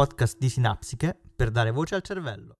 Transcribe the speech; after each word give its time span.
Podcast 0.00 0.38
di 0.38 0.48
Sinapsiche 0.48 1.14
per 1.36 1.50
dare 1.50 1.70
voce 1.72 1.94
al 1.94 2.00
cervello. 2.00 2.54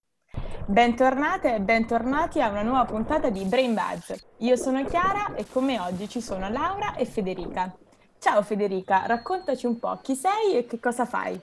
Bentornate 0.67 1.55
e 1.55 1.61
bentornati 1.61 2.43
a 2.43 2.51
una 2.51 2.61
nuova 2.61 2.85
puntata 2.85 3.31
di 3.31 3.47
Brain 3.47 3.73
Buzz. 3.73 4.13
Io 4.41 4.57
sono 4.57 4.85
Chiara 4.85 5.35
e 5.37 5.47
come 5.51 5.81
oggi 5.81 6.07
ci 6.07 6.21
sono 6.21 6.51
Laura 6.51 6.97
e 6.97 7.07
Federica. 7.07 7.75
Ciao 8.19 8.43
Federica, 8.43 9.07
raccontaci 9.07 9.65
un 9.65 9.79
po' 9.79 10.01
chi 10.03 10.17
sei 10.17 10.59
e 10.59 10.67
che 10.67 10.79
cosa 10.79 11.07
fai. 11.07 11.41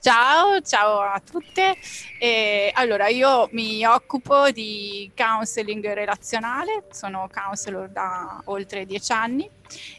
Ciao, 0.00 0.60
ciao 0.60 1.00
a 1.00 1.20
tutte. 1.20 1.74
Eh, 2.20 2.70
allora, 2.72 3.08
io 3.08 3.48
mi 3.50 3.84
occupo 3.84 4.48
di 4.52 5.10
counseling 5.16 5.92
relazionale, 5.92 6.84
sono 6.92 7.28
counselor 7.32 7.88
da 7.88 8.40
oltre 8.44 8.86
dieci 8.86 9.10
anni 9.10 9.50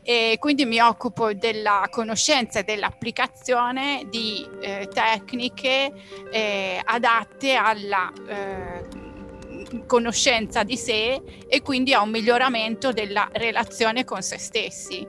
e 0.02 0.38
quindi 0.40 0.64
mi 0.64 0.80
occupo 0.80 1.34
della 1.34 1.86
conoscenza 1.92 2.60
e 2.60 2.64
dell'applicazione 2.64 4.06
di 4.10 4.48
eh, 4.62 4.88
tecniche 4.88 5.92
eh, 6.32 6.82
adatte 6.82 7.56
alla 7.56 8.10
eh, 8.26 9.86
conoscenza 9.86 10.64
di 10.64 10.78
sé 10.78 11.22
e 11.46 11.62
quindi 11.62 11.94
a 11.94 12.02
un 12.02 12.10
miglioramento 12.10 12.94
della 12.94 13.28
relazione 13.34 14.06
con 14.06 14.22
se 14.22 14.38
stessi, 14.38 15.06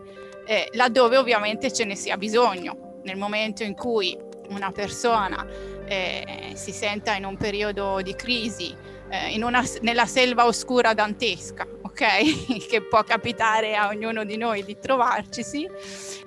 eh, 0.46 0.68
laddove 0.72 1.16
ovviamente 1.16 1.72
ce 1.72 1.84
ne 1.84 1.94
sia 1.94 2.16
bisogno. 2.16 2.88
Nel 3.04 3.16
momento 3.16 3.62
in 3.62 3.74
cui 3.74 4.28
una 4.50 4.70
persona 4.70 5.46
eh, 5.86 6.52
si 6.54 6.72
senta 6.72 7.14
in 7.14 7.24
un 7.24 7.36
periodo 7.36 8.00
di 8.02 8.14
crisi, 8.14 8.74
eh, 9.08 9.42
una, 9.42 9.64
nella 9.80 10.06
selva 10.06 10.46
oscura 10.46 10.94
dantesca, 10.94 11.66
ok? 11.82 12.66
che 12.68 12.82
può 12.82 13.02
capitare 13.02 13.74
a 13.74 13.88
ognuno 13.88 14.24
di 14.24 14.36
noi 14.36 14.64
di 14.64 14.78
trovarcisi, 14.78 15.68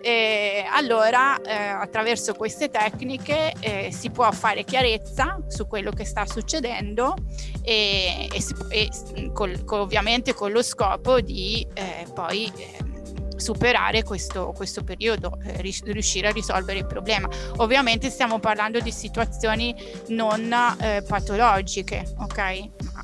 eh, 0.02 0.66
allora 0.70 1.39
eh, 1.42 1.53
attraverso 1.53 2.33
queste 2.33 2.70
tecniche 2.70 3.53
eh, 3.59 3.89
si 3.92 4.09
può 4.09 4.30
fare 4.31 4.64
chiarezza 4.64 5.39
su 5.48 5.66
quello 5.67 5.92
che 5.92 6.03
sta 6.03 6.26
succedendo 6.26 7.16
e, 7.61 8.28
e, 8.31 8.44
e 8.70 9.31
col, 9.31 9.64
ovviamente 9.66 10.33
con 10.33 10.52
lo 10.52 10.61
scopo 10.61 11.22
di 11.22 11.66
eh, 11.73 12.05
poi 12.14 12.52
eh, 12.58 12.92
superare 13.36 14.03
questo, 14.03 14.53
questo 14.56 14.84
periodo, 14.84 15.38
eh, 15.44 15.62
riuscire 15.62 16.28
a 16.28 16.31
risolvere 16.31 16.80
il 16.80 16.86
problema. 16.86 17.28
Ovviamente 17.58 18.09
stiamo 18.09 18.39
parlando 18.39 18.80
di 18.80 18.92
situazioni 18.92 19.76
non 20.08 20.53
eh, 20.80 21.03
patologiche, 21.08 22.14
ok? 22.17 22.38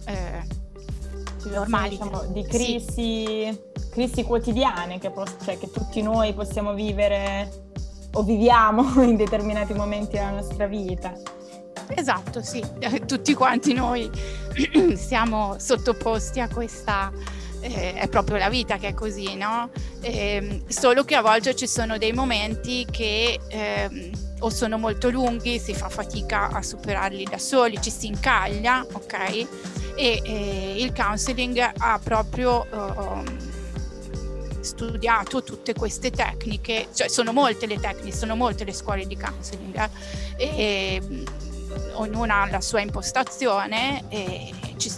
Eh, 0.06 0.58
normali. 1.46 1.90
Diciamo, 1.90 2.26
di 2.32 2.44
crisi, 2.44 2.92
sì. 2.92 3.60
crisi 3.90 4.24
quotidiane 4.24 5.00
che, 5.00 5.10
poss- 5.12 5.38
cioè, 5.44 5.58
che 5.58 5.70
tutti 5.72 6.02
noi 6.02 6.34
possiamo 6.34 6.74
vivere 6.74 7.68
o 8.14 8.24
viviamo 8.24 8.84
in 9.04 9.16
determinati 9.16 9.74
momenti 9.74 10.18
della 10.18 10.32
nostra 10.32 10.68
vita. 10.68 11.14
Esatto, 11.88 12.42
sì, 12.44 12.64
tutti 13.06 13.34
quanti 13.34 13.74
noi 13.74 14.10
siamo 14.96 15.56
sottoposti 15.58 16.40
a 16.40 16.48
questa 16.48 17.12
eh, 17.62 17.94
è 17.94 18.08
proprio 18.08 18.38
la 18.38 18.50
vita 18.50 18.78
che 18.78 18.90
è 18.90 18.94
così, 18.94 19.36
no? 19.36 19.70
Eh, 20.02 20.64
solo 20.68 21.04
che 21.04 21.16
a 21.16 21.22
volte 21.22 21.56
ci 21.56 21.68
sono 21.68 21.98
dei 21.98 22.14
momenti 22.14 22.86
che 22.90 23.40
eh, 23.48 24.12
o 24.40 24.50
sono 24.50 24.78
molto 24.78 25.10
lunghi, 25.10 25.60
si 25.60 25.74
fa 25.74 25.90
fatica 25.90 26.50
a 26.50 26.62
superarli 26.62 27.26
da 27.26 27.38
soli, 27.38 27.82
ci 27.82 27.92
si 27.92 28.08
incaglia, 28.08 28.86
ok? 28.92 29.48
E 29.96 30.76
il 30.78 30.94
counseling 30.94 31.72
ha 31.78 32.00
proprio 32.02 32.66
uh, 32.72 33.24
studiato 34.62 35.44
tutte 35.44 35.74
queste 35.74 36.10
tecniche, 36.10 36.88
cioè 36.94 37.10
sono 37.10 37.34
molte 37.34 37.66
le 37.66 37.80
tecniche, 37.80 38.16
sono 38.16 38.36
molte 38.36 38.64
le 38.64 38.74
scuole 38.74 39.06
di 39.06 39.18
counseling 39.18 39.90
eh? 40.38 40.46
e 40.46 41.02
ognuna 41.94 42.44
ha 42.44 42.50
la 42.50 42.62
sua 42.62 42.80
impostazione 42.82 44.06
e 44.10 44.54
ci, 44.78 44.92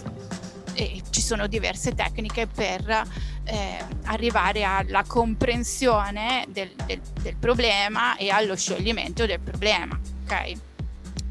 e 0.74 1.02
ci 1.10 1.20
sono 1.20 1.46
diverse 1.46 1.94
tecniche 1.94 2.46
per 2.46 3.06
eh, 3.44 3.84
arrivare 4.04 4.64
alla 4.64 5.04
comprensione 5.06 6.46
del, 6.48 6.70
del, 6.86 7.00
del, 7.20 7.36
problema 7.36 8.16
e 8.16 8.30
allo 8.30 8.56
scioglimento 8.56 9.26
del 9.26 9.40
problema. 9.40 9.98
Ok? 10.24 10.52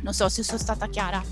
Non 0.01 0.13
so 0.13 0.29
se 0.29 0.43
sono 0.43 0.57
stata 0.57 0.87
chiara. 0.87 1.23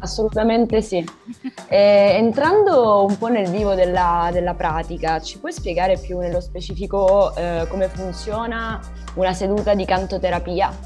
Assolutamente 0.00 0.82
sì. 0.82 1.04
Eh, 1.72 2.16
entrando 2.16 3.04
un 3.04 3.16
po' 3.16 3.28
nel 3.28 3.48
vivo 3.48 3.74
della, 3.76 4.30
della, 4.32 4.54
pratica, 4.54 5.20
ci 5.20 5.38
puoi 5.38 5.52
spiegare 5.52 5.96
più 5.98 6.18
nello 6.18 6.40
specifico 6.40 7.32
eh, 7.36 7.64
come 7.68 7.86
funziona 7.86 8.80
una 9.14 9.32
seduta 9.32 9.74
di 9.74 9.84
cantoterapia? 9.84 10.76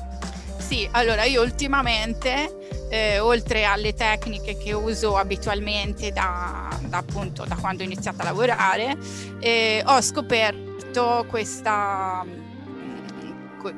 Sì, 0.59 0.87
allora 0.91 1.25
io 1.25 1.41
ultimamente 1.41 2.64
eh, 2.89 3.19
oltre 3.19 3.65
alle 3.65 3.95
tecniche 3.95 4.57
che 4.57 4.73
uso 4.73 5.17
abitualmente 5.17 6.11
da, 6.11 6.79
da, 6.83 6.99
appunto, 6.99 7.45
da 7.45 7.57
quando 7.57 7.83
ho 7.83 7.87
iniziato 7.87 8.23
a 8.23 8.25
lavorare, 8.25 8.97
eh, 9.41 9.83
ho 9.85 10.01
scoperto 10.01 11.25
questa, 11.29 12.25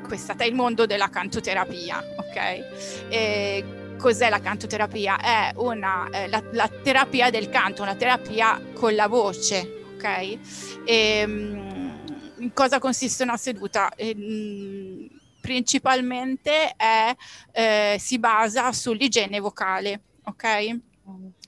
questa, 0.05 0.43
il 0.43 0.53
mondo 0.53 0.85
della 0.85 1.09
cantoterapia, 1.09 2.03
ok? 2.17 2.35
E 3.09 3.63
cos'è 3.97 4.29
la 4.29 4.39
cantoterapia? 4.39 5.19
È 5.19 5.51
una, 5.55 6.09
eh, 6.09 6.27
la, 6.27 6.43
la, 6.51 6.69
terapia 6.83 7.29
del 7.29 7.49
canto, 7.49 7.81
una 7.81 7.95
terapia 7.95 8.61
con 8.73 8.95
la 8.95 9.07
voce, 9.07 9.83
ok? 9.95 10.03
E, 10.03 10.39
ehm, 10.85 11.65
in 12.39 12.53
cosa 12.53 12.79
consiste 12.79 13.23
una 13.23 13.37
seduta? 13.37 13.91
E, 13.95 14.09
ehm, 14.09 15.16
principalmente 15.47 16.73
è, 16.75 17.15
eh, 17.53 17.95
si 18.01 18.19
basa 18.19 18.73
sull'igiene 18.73 19.39
vocale, 19.39 20.01
ok? 20.25 20.79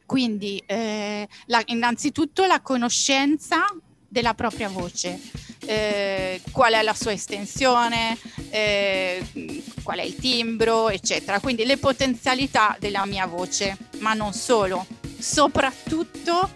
Quindi 0.05 0.63
eh, 0.65 1.27
la, 1.47 1.61
innanzitutto 1.65 2.45
la 2.45 2.61
conoscenza 2.61 3.65
della 4.07 4.33
propria 4.35 4.69
voce, 4.69 5.19
eh, 5.65 6.41
qual 6.53 6.75
è 6.75 6.81
la 6.81 6.93
sua 6.93 7.11
estensione, 7.11 8.17
eh, 8.51 9.21
qual 9.83 9.99
è 9.99 10.03
il 10.03 10.15
timbro, 10.15 10.87
eccetera. 10.87 11.41
Quindi 11.41 11.65
le 11.65 11.75
potenzialità 11.75 12.77
della 12.79 13.05
mia 13.05 13.25
voce, 13.25 13.77
ma 13.97 14.13
non 14.13 14.31
solo, 14.31 14.85
soprattutto 15.17 16.49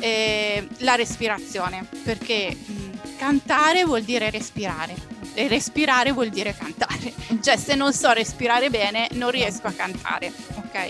eh, 0.00 0.68
la 0.80 0.96
respirazione, 0.96 1.88
perché 2.04 2.54
mh, 2.54 3.16
cantare 3.16 3.86
vuol 3.86 4.02
dire 4.02 4.28
respirare 4.28 5.09
e 5.34 5.48
respirare 5.48 6.12
vuol 6.12 6.28
dire 6.28 6.54
cantare. 6.56 7.12
Cioè, 7.40 7.56
se 7.56 7.74
non 7.74 7.92
so 7.92 8.12
respirare 8.12 8.70
bene, 8.70 9.08
non 9.12 9.30
riesco 9.30 9.66
a 9.66 9.72
cantare, 9.72 10.32
ok? 10.56 10.88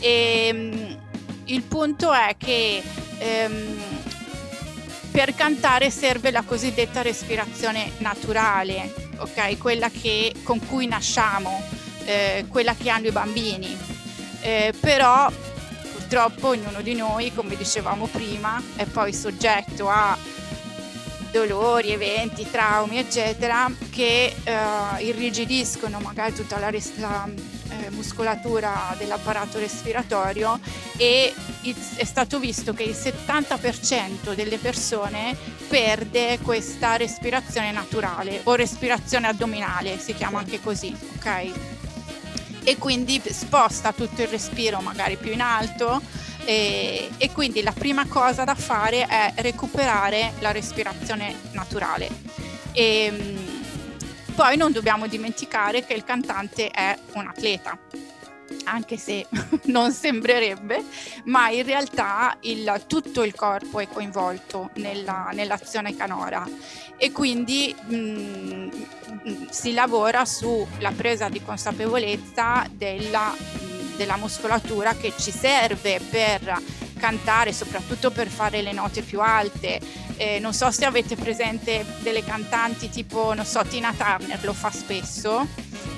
E, 0.00 0.50
um, 0.52 0.98
il 1.44 1.62
punto 1.62 2.12
è 2.12 2.34
che 2.36 2.82
um, 3.48 3.76
per 5.10 5.34
cantare 5.34 5.90
serve 5.90 6.30
la 6.30 6.42
cosiddetta 6.42 7.02
respirazione 7.02 7.92
naturale, 7.98 8.92
ok? 9.16 9.56
Quella 9.58 9.88
che, 9.88 10.34
con 10.42 10.58
cui 10.66 10.86
nasciamo, 10.86 11.62
eh, 12.04 12.44
quella 12.48 12.74
che 12.74 12.90
hanno 12.90 13.06
i 13.06 13.12
bambini. 13.12 13.76
Eh, 14.40 14.74
però 14.78 15.30
purtroppo 15.92 16.48
ognuno 16.48 16.82
di 16.82 16.94
noi, 16.94 17.32
come 17.32 17.56
dicevamo 17.56 18.06
prima, 18.06 18.62
è 18.76 18.84
poi 18.84 19.12
soggetto 19.12 19.88
a 19.88 20.16
dolori, 21.36 21.90
eventi, 21.90 22.48
traumi, 22.50 22.96
eccetera, 22.96 23.70
che 23.90 24.34
eh, 24.42 25.04
irrigidiscono 25.04 25.98
magari 25.98 26.32
tutta 26.32 26.58
la, 26.58 26.70
res- 26.70 26.96
la 26.96 27.28
eh, 27.28 27.90
muscolatura 27.90 28.94
dell'apparato 28.96 29.58
respiratorio 29.58 30.58
e 30.96 31.34
è 31.96 32.04
stato 32.04 32.38
visto 32.38 32.72
che 32.72 32.84
il 32.84 32.96
70% 32.96 34.34
delle 34.34 34.56
persone 34.56 35.36
perde 35.68 36.38
questa 36.40 36.96
respirazione 36.96 37.70
naturale 37.70 38.40
o 38.44 38.54
respirazione 38.54 39.26
addominale, 39.26 39.98
si 39.98 40.14
chiama 40.14 40.38
anche 40.38 40.60
così, 40.60 40.96
ok? 41.16 41.50
E 42.64 42.76
quindi 42.78 43.20
sposta 43.24 43.92
tutto 43.92 44.22
il 44.22 44.28
respiro 44.28 44.80
magari 44.80 45.16
più 45.16 45.32
in 45.32 45.40
alto 45.40 46.00
e, 46.46 47.10
e, 47.18 47.32
quindi 47.32 47.60
la 47.62 47.72
prima 47.72 48.06
cosa 48.06 48.44
da 48.44 48.54
fare 48.54 49.04
è 49.06 49.32
recuperare 49.36 50.32
la 50.38 50.52
respirazione 50.52 51.34
naturale. 51.50 52.08
E, 52.72 53.04
ehm, 53.04 53.54
poi 54.36 54.56
non 54.56 54.70
dobbiamo 54.70 55.08
dimenticare 55.08 55.84
che 55.84 55.94
il 55.94 56.04
cantante 56.04 56.68
è 56.68 56.96
un 57.14 57.26
atleta, 57.26 57.76
anche 58.64 58.96
se 58.96 59.26
non 59.66 59.92
sembrerebbe, 59.92 60.84
ma 61.24 61.48
in 61.50 61.64
realtà 61.64 62.36
il, 62.42 62.84
tutto 62.86 63.24
il 63.24 63.34
corpo 63.34 63.80
è 63.80 63.88
coinvolto 63.88 64.70
nella, 64.74 65.30
nell'azione 65.32 65.96
canora 65.96 66.46
e 66.96 67.10
quindi 67.12 67.74
mh, 67.74 67.96
mm, 67.96 68.68
si 69.50 69.72
lavora 69.72 70.24
sulla 70.24 70.92
presa 70.94 71.28
di 71.28 71.42
consapevolezza 71.42 72.66
della 72.70 73.34
della 73.96 74.16
muscolatura 74.16 74.94
che 74.94 75.12
ci 75.18 75.30
serve 75.30 76.00
per 76.10 76.60
cantare, 76.98 77.52
soprattutto 77.52 78.10
per 78.10 78.28
fare 78.28 78.62
le 78.62 78.72
note 78.72 79.02
più 79.02 79.20
alte. 79.20 79.80
Eh, 80.16 80.38
non 80.38 80.54
so 80.54 80.70
se 80.70 80.84
avete 80.84 81.14
presente 81.14 81.84
delle 82.00 82.24
cantanti 82.24 82.88
tipo, 82.88 83.34
non 83.34 83.44
so, 83.44 83.62
Tina 83.64 83.92
Turner 83.92 84.42
lo 84.44 84.52
fa 84.52 84.70
spesso. 84.70 85.46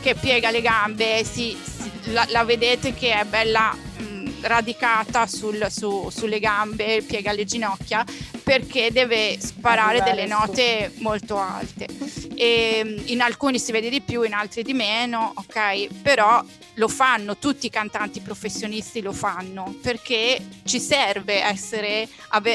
che 0.00 0.14
piega 0.14 0.50
le 0.50 0.60
gambe, 0.60 1.24
si, 1.24 1.56
si, 1.62 2.12
la, 2.12 2.24
la, 2.28 2.44
vedete 2.44 2.94
che 2.94 3.12
è 3.18 3.24
bella 3.24 3.72
mh, 3.72 4.07
radicata 4.42 5.26
sul, 5.26 5.66
su, 5.70 6.08
sulle 6.10 6.38
gambe, 6.38 7.02
piega 7.02 7.32
le 7.32 7.44
ginocchia 7.44 8.04
perché 8.42 8.90
deve 8.90 9.38
sparare 9.40 10.02
delle 10.02 10.26
note 10.26 10.92
molto 10.98 11.38
alte. 11.38 11.86
E 12.34 13.02
in 13.06 13.20
alcuni 13.20 13.58
si 13.58 13.72
vede 13.72 13.90
di 13.90 14.00
più, 14.00 14.22
in 14.22 14.32
altri 14.32 14.62
di 14.62 14.72
meno, 14.72 15.32
ok? 15.34 15.88
Però 16.02 16.42
lo 16.78 16.88
fanno, 16.88 17.36
tutti 17.36 17.66
i 17.66 17.70
cantanti 17.70 18.20
professionisti 18.20 19.02
lo 19.02 19.12
fanno 19.12 19.74
perché 19.82 20.40
ci 20.64 20.80
serve 20.80 21.42
essere, 21.42 22.08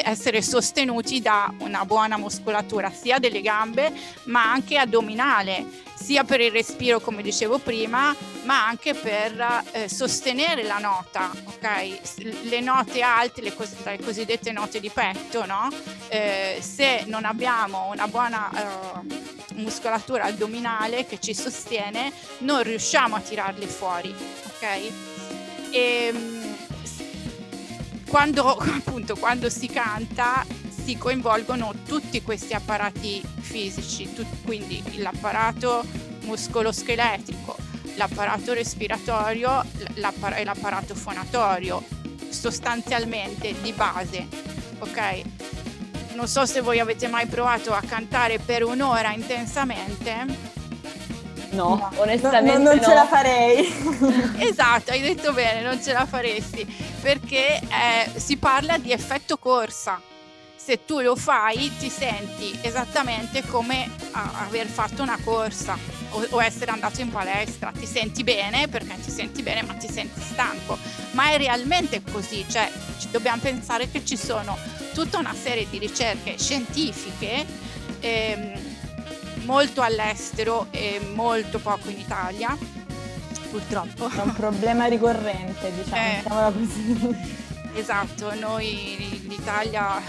essere, 0.04 0.42
sostenuti 0.42 1.22
da 1.22 1.54
una 1.60 1.86
buona 1.86 2.18
muscolatura 2.18 2.90
sia 2.90 3.20
delle 3.20 3.42
gambe 3.42 3.92
ma 4.26 4.50
anche 4.50 4.78
addominale, 4.78 5.66
sia 5.94 6.24
per 6.24 6.42
il 6.42 6.52
respiro 6.52 7.00
come 7.00 7.22
dicevo 7.22 7.60
prima 7.60 8.16
ma 8.44 8.66
anche 8.66 8.94
per 8.94 9.64
eh, 9.72 9.90
sostenere 9.90 10.64
la 10.64 10.78
nota, 10.78 11.32
ok? 11.46 12.44
Le 12.44 12.60
note 12.60 13.02
alte, 13.02 13.42
le, 13.42 13.54
cos- 13.54 13.84
le 13.84 14.00
cosiddette 14.04 14.52
note 14.52 14.80
di 14.80 14.90
petto, 14.90 15.46
no? 15.46 15.70
Eh, 16.10 16.60
se 16.62 17.04
non 17.08 17.26
abbiamo 17.26 17.90
una 17.90 18.08
buona 18.08 18.50
eh, 18.52 19.54
muscolatura 19.56 20.26
addominale 20.26 21.06
che 21.06 21.20
ci 21.20 21.34
sostiene, 21.34 22.12
non 22.40 22.64
riusciamo 22.64 23.16
a 23.16 23.22
tirarle 23.22 23.68
fuori, 23.68 24.14
ok? 24.48 24.64
E, 24.64 24.92
ehm, 25.72 26.56
quando, 28.08 28.56
appunto, 28.58 29.16
quando 29.16 29.50
si 29.50 29.68
canta 29.68 30.46
si 30.84 30.98
coinvolgono 30.98 31.74
tutti 31.86 32.22
questi 32.22 32.54
apparati 32.54 33.24
fisici, 33.40 34.14
tu, 34.14 34.26
quindi 34.44 34.84
l'apparato 34.98 35.84
muscoloscheletico, 36.24 37.56
l'apparato 37.96 38.54
respiratorio 38.54 39.64
l'appar- 39.96 40.38
e 40.38 40.44
l'apparato 40.44 40.94
fonatorio, 40.94 41.82
sostanzialmente 42.30 43.56
di 43.62 43.72
base, 43.72 44.28
ok? 44.80 45.22
Non 46.16 46.28
so 46.28 46.46
se 46.46 46.60
voi 46.60 46.80
avete 46.80 47.08
mai 47.08 47.28
provato 47.28 47.74
a 47.74 47.82
cantare 47.86 48.40
per 48.40 48.64
un'ora 48.64 49.14
intensamente. 49.14 50.52
No, 51.52 51.76
no 51.76 51.92
onestamente 51.96 52.58
no, 52.58 52.64
non 52.64 52.76
no. 52.76 52.84
ce 52.84 52.94
la 52.94 53.06
farei. 53.06 53.74
esatto, 54.38 54.92
hai 54.92 55.02
detto 55.02 55.32
bene, 55.32 55.62
non 55.62 55.82
ce 55.82 55.94
la 55.94 56.06
faresti, 56.06 56.66
perché 57.02 57.56
eh, 57.60 58.20
si 58.20 58.36
parla 58.36 58.78
di 58.78 58.92
effetto 58.92 59.38
corsa 59.38 60.12
se 60.64 60.86
tu 60.86 61.02
lo 61.02 61.18
fai 61.18 61.70
ti 61.78 61.90
senti 61.90 62.58
esattamente 62.62 63.44
come 63.46 63.90
aver 64.12 64.68
fatto 64.68 65.02
una 65.02 65.18
corsa 65.22 65.78
o, 66.12 66.26
o, 66.30 66.42
essere 66.42 66.72
andato 66.72 67.02
in 67.02 67.10
palestra, 67.10 67.72
ti 67.78 67.86
senti 67.86 68.24
bene 68.24 68.70
perché 68.70 68.96
ti 69.04 69.12
senti 69.12 69.42
bene 69.42 69.64
ma 69.64 69.74
ti 69.74 69.90
senti 69.92 70.22
stanco, 70.22 70.78
ma 71.12 71.32
è 71.32 71.38
realmente 71.38 72.02
così, 72.10 72.46
cioè 72.48 72.72
dobbiamo 73.12 73.42
pensare 73.42 73.92
che 73.92 74.06
ci 74.06 74.16
sono 74.16 74.58
tutta 74.94 75.18
una 75.18 75.34
serie 75.34 75.68
di 75.70 75.80
ricerche 75.80 76.38
scientifiche 76.38 77.46
ehm, 78.00 78.54
molto 79.44 79.82
all'estero 79.82 80.68
e 80.72 81.02
molto 81.14 81.60
poco 81.60 81.90
in 81.90 82.00
Italia, 82.00 82.56
purtroppo. 83.50 84.08
È 84.08 84.22
un 84.22 84.34
problema 84.34 84.86
ricorrente, 84.86 85.74
diciamo, 85.74 87.10
eh. 87.10 87.42
Esatto, 87.76 88.34
noi 88.36 89.26
l'Italia 89.28 90.00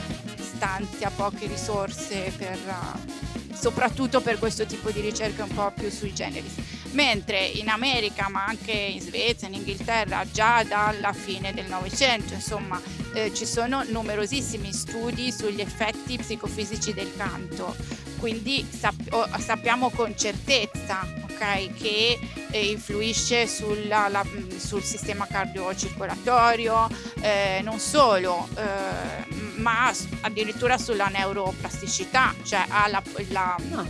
stanzia 0.55 1.11
poche 1.11 1.47
risorse 1.47 2.33
per, 2.37 2.59
uh, 2.67 3.55
soprattutto 3.55 4.21
per 4.21 4.39
questo 4.39 4.67
tipo 4.67 4.91
di 4.91 5.01
ricerche 5.01 5.43
un 5.43 5.55
po' 5.55 5.73
più 5.73 5.91
sui 5.91 6.13
generis. 6.13 6.55
Mentre 6.93 7.45
in 7.45 7.69
America, 7.69 8.29
ma 8.29 8.47
anche 8.47 8.73
in 8.73 9.01
Svezia, 9.01 9.49
in 9.49 9.55
Inghilterra, 9.55 10.25
già 10.31 10.63
dalla 10.63 11.13
fine 11.13 11.53
del 11.53 11.67
Novecento, 11.67 12.35
insomma, 12.35 12.81
eh, 13.13 13.35
ci 13.35 13.47
sono 13.47 13.83
numerosissimi 13.85 14.73
studi 14.73 15.33
sugli 15.33 15.61
effetti 15.61 16.17
psicofisici 16.17 16.95
del 16.95 17.13
canto. 17.17 17.75
Quindi 18.21 18.67
sap- 18.71 19.39
sappiamo 19.39 19.91
con 19.91 20.17
certezza 20.17 21.05
okay, 21.35 21.73
che 21.73 22.19
eh, 22.51 22.71
influisce 22.71 23.47
sulla, 23.47 24.09
la, 24.09 24.25
sul 24.57 24.83
sistema 24.83 25.27
cardiocircolatorio, 25.27 26.89
eh, 27.21 27.61
non 27.63 27.79
solo, 27.79 28.49
eh, 28.57 29.44
ma 29.57 29.93
addirittura 30.23 30.79
sulla 30.79 31.07
neuroplasticità, 31.07 32.35
cioè 32.45 32.65
ha, 32.69 32.89
la, 32.89 33.03
la, 33.29 33.57
ah. 33.73 33.87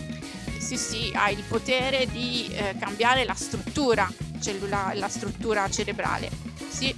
sì, 0.59 0.77
sì, 0.77 1.11
ha 1.15 1.31
il 1.31 1.43
potere 1.49 2.07
di 2.07 2.49
eh, 2.53 2.75
cambiare 2.79 3.25
la 3.25 3.35
struttura 3.35 4.11
cellulare, 4.41 4.97
la 4.97 5.09
struttura 5.09 5.69
cerebrale. 5.71 6.31
Sì. 6.69 6.95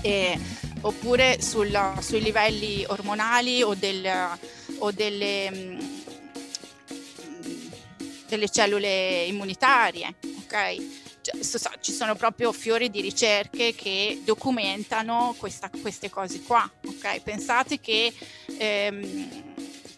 E, 0.00 0.38
oppure 0.82 1.40
sul, 1.40 1.76
sui 2.00 2.20
livelli 2.20 2.84
ormonali 2.88 3.62
o, 3.62 3.74
del, 3.74 4.08
o 4.78 4.90
delle, 4.92 5.50
mm, 5.50 5.80
delle, 8.28 8.48
cellule 8.48 9.24
immunitarie. 9.24 10.14
Okay? 10.44 11.01
Cioè, 11.22 11.38
ci 11.80 11.92
sono 11.92 12.16
proprio 12.16 12.52
fiori 12.52 12.90
di 12.90 13.00
ricerche 13.00 13.74
che 13.74 14.20
documentano 14.24 15.34
questa, 15.38 15.70
queste 15.80 16.10
cose 16.10 16.42
qua. 16.42 16.68
Okay? 16.84 17.20
Pensate 17.20 17.80
che 17.80 18.12
ehm, 18.58 19.52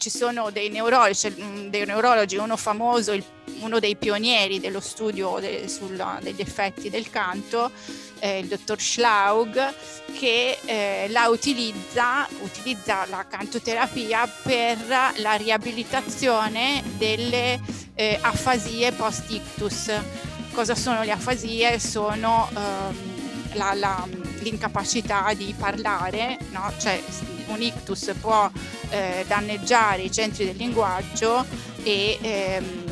ci 0.05 0.11
sono 0.11 0.50
dei 0.50 0.69
neurologi, 0.69 1.31
mm, 1.31 1.69
dei 1.69 1.87
neurologi, 1.87 2.37
uno 2.37 2.59
famoso, 2.59 3.12
il, 3.12 3.25
uno 3.61 3.79
dei 3.79 3.97
pionieri 3.97 4.61
dello 4.61 4.81
studio 4.81 5.38
de, 5.41 5.67
sulla, 5.67 6.19
degli 6.21 6.43
effetti 6.43 6.91
del 6.91 7.09
canto, 7.09 7.71
eh, 8.19 8.41
il 8.41 8.47
dottor 8.47 8.79
Schlaug, 8.79 9.75
che 10.19 10.59
eh, 10.67 11.06
la 11.09 11.29
utilizza, 11.29 12.29
utilizza 12.43 13.06
la 13.06 13.26
cantoterapia 13.26 14.29
per 14.43 14.76
la 15.17 15.35
riabilitazione 15.37 16.82
delle 16.99 17.59
eh, 17.94 18.19
afasie 18.21 18.93
post-ictus 18.93 19.91
Cosa 20.55 20.76
sono 20.76 21.02
le 21.02 21.11
afasie? 21.11 21.81
Sono 21.81 22.49
ehm, 22.55 23.55
la, 23.55 23.75
la, 23.75 24.07
l'incapacità 24.38 25.33
di 25.35 25.52
parlare, 25.59 26.38
no? 26.52 26.73
cioè 26.78 27.02
un 27.47 27.61
ictus 27.61 28.12
può 28.21 28.49
eh, 28.90 29.25
danneggiare 29.26 30.02
i 30.02 30.12
centri 30.12 30.45
del 30.45 30.55
linguaggio 30.57 31.45
e, 31.83 32.19
ehm, 32.23 32.85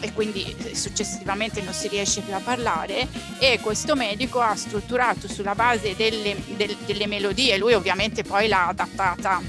e 0.00 0.12
quindi 0.12 0.54
successivamente 0.72 1.62
non 1.62 1.72
si 1.72 1.88
riesce 1.88 2.20
più 2.20 2.32
a 2.32 2.40
parlare 2.40 3.08
e 3.40 3.58
questo 3.60 3.96
medico 3.96 4.40
ha 4.40 4.54
strutturato 4.54 5.26
sulla 5.26 5.56
base 5.56 5.96
delle, 5.96 6.36
del, 6.56 6.76
delle 6.86 7.08
melodie, 7.08 7.58
lui 7.58 7.74
ovviamente 7.74 8.22
poi 8.22 8.46
l'ha 8.46 8.68
adattata 8.68 9.42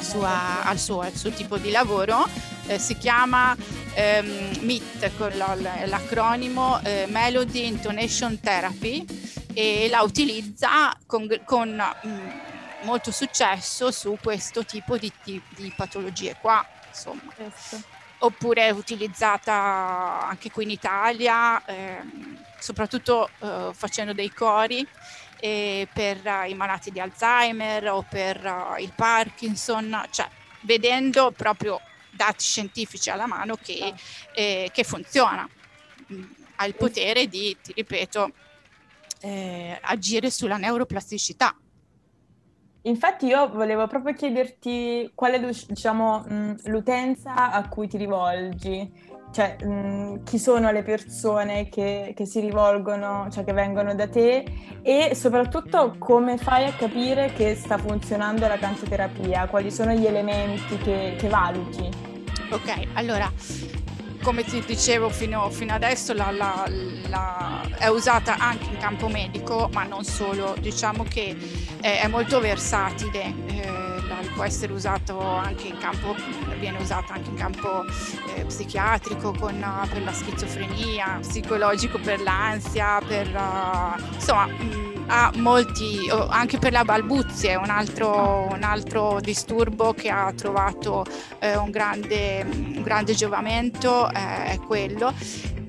sua, 0.00 0.64
al, 0.64 0.78
suo, 0.78 1.00
al 1.00 1.14
suo 1.14 1.30
tipo 1.30 1.58
di 1.58 1.70
lavoro, 1.70 2.26
eh, 2.66 2.78
si 2.78 2.96
chiama 2.96 3.56
ehm, 3.94 4.58
MIT 4.60 5.16
con 5.16 5.32
l'acronimo 5.36 6.80
eh, 6.82 7.06
Melody 7.08 7.66
Intonation 7.66 8.40
Therapy 8.40 9.04
e 9.52 9.88
la 9.88 10.02
utilizza 10.02 10.96
con, 11.06 11.28
con 11.44 11.68
mh, 11.68 12.08
mm, 12.08 12.28
molto 12.82 13.10
successo 13.10 13.90
su 13.90 14.16
questo 14.22 14.64
tipo 14.64 14.96
di, 14.96 15.12
di, 15.22 15.40
di 15.50 15.72
patologie 15.76 16.36
qua, 16.40 16.64
insomma. 16.88 17.32
Questo. 17.34 17.80
Oppure 18.18 18.68
è 18.68 18.70
utilizzata 18.70 20.26
anche 20.26 20.50
qui 20.50 20.64
in 20.64 20.70
Italia, 20.70 21.62
ehm, 21.66 22.42
soprattutto 22.58 23.28
eh, 23.40 23.70
facendo 23.74 24.14
dei 24.14 24.32
cori 24.32 24.86
per 25.92 26.20
uh, 26.24 26.48
i 26.48 26.54
malati 26.54 26.90
di 26.90 27.00
Alzheimer 27.00 27.90
o 27.90 28.06
per 28.08 28.42
uh, 28.42 28.80
il 28.80 28.92
Parkinson, 28.94 30.06
cioè 30.08 30.26
vedendo 30.60 31.32
proprio 31.32 31.80
dati 32.14 32.44
scientifici 32.44 33.10
alla 33.10 33.26
mano 33.26 33.56
che, 33.56 33.92
eh, 34.34 34.70
che 34.72 34.84
funziona. 34.84 35.48
Mm, 36.12 36.22
ha 36.56 36.66
il 36.66 36.74
potere 36.74 37.26
di, 37.26 37.56
ti 37.62 37.72
ripeto, 37.74 38.30
eh, 39.20 39.78
agire 39.82 40.30
sulla 40.30 40.56
neuroplasticità. 40.56 41.56
Infatti 42.82 43.26
io 43.26 43.48
volevo 43.48 43.86
proprio 43.86 44.12
chiederti 44.12 45.12
qual 45.14 45.32
è 45.32 45.40
diciamo, 45.40 46.26
mm, 46.30 46.52
l'utenza 46.64 47.50
a 47.50 47.66
cui 47.68 47.88
ti 47.88 47.96
rivolgi, 47.96 48.92
cioè 49.34 49.56
mh, 49.60 50.22
chi 50.22 50.38
sono 50.38 50.70
le 50.70 50.84
persone 50.84 51.68
che, 51.68 52.12
che, 52.14 52.24
si 52.24 52.38
rivolgono, 52.38 53.26
cioè 53.32 53.42
che 53.42 53.52
vengono 53.52 53.92
da 53.92 54.08
te 54.08 54.44
e 54.80 55.12
soprattutto 55.16 55.96
come 55.98 56.36
fai 56.38 56.66
a 56.66 56.72
capire 56.72 57.32
che 57.34 57.56
sta 57.56 57.76
funzionando 57.76 58.46
la 58.46 58.56
cantoterapia, 58.56 59.48
quali 59.48 59.72
sono 59.72 59.92
gli 59.92 60.06
elementi 60.06 60.76
che, 60.76 61.16
che 61.18 61.28
valuti. 61.28 61.90
Ok, 62.50 62.86
allora 62.92 63.28
come 64.22 64.44
ti 64.44 64.62
dicevo 64.64 65.10
fino, 65.10 65.50
fino 65.50 65.74
adesso 65.74 66.14
la, 66.14 66.30
la, 66.30 66.64
la, 67.08 67.60
è 67.76 67.88
usata 67.88 68.36
anche 68.38 68.66
in 68.70 68.78
campo 68.78 69.08
medico, 69.08 69.68
ma 69.72 69.82
non 69.82 70.04
solo, 70.04 70.54
diciamo 70.60 71.02
che 71.02 71.36
è, 71.80 72.02
è 72.02 72.06
molto 72.06 72.38
versatile. 72.38 73.34
Eh, 73.48 73.83
può 74.34 74.44
essere 74.44 74.72
usato 74.72 75.20
anche 75.20 75.68
in 75.68 75.78
campo, 75.78 76.14
viene 76.58 76.78
usato 76.78 77.12
anche 77.12 77.30
in 77.30 77.36
campo 77.36 77.84
eh, 78.34 78.44
psichiatrico 78.44 79.32
con, 79.32 79.54
uh, 79.54 79.88
per 79.88 80.02
la 80.02 80.12
schizofrenia, 80.12 81.18
psicologico 81.20 81.98
per 81.98 82.20
l'ansia, 82.20 83.00
per 83.06 83.28
uh, 83.28 84.14
insomma 84.14 84.46
mh, 84.46 84.94
ha 85.06 85.30
molti, 85.36 86.08
anche 86.10 86.58
per 86.58 86.72
la 86.72 86.84
balbuzie, 86.84 87.56
un 87.56 87.70
altro, 87.70 88.48
un 88.50 88.62
altro 88.62 89.20
disturbo 89.20 89.92
che 89.92 90.08
ha 90.08 90.32
trovato 90.32 91.04
eh, 91.40 91.56
un, 91.56 91.70
grande, 91.70 92.42
un, 92.42 92.82
grande, 92.82 93.14
giovamento 93.14 94.08
eh, 94.10 94.44
è 94.44 94.58
quello. 94.58 95.12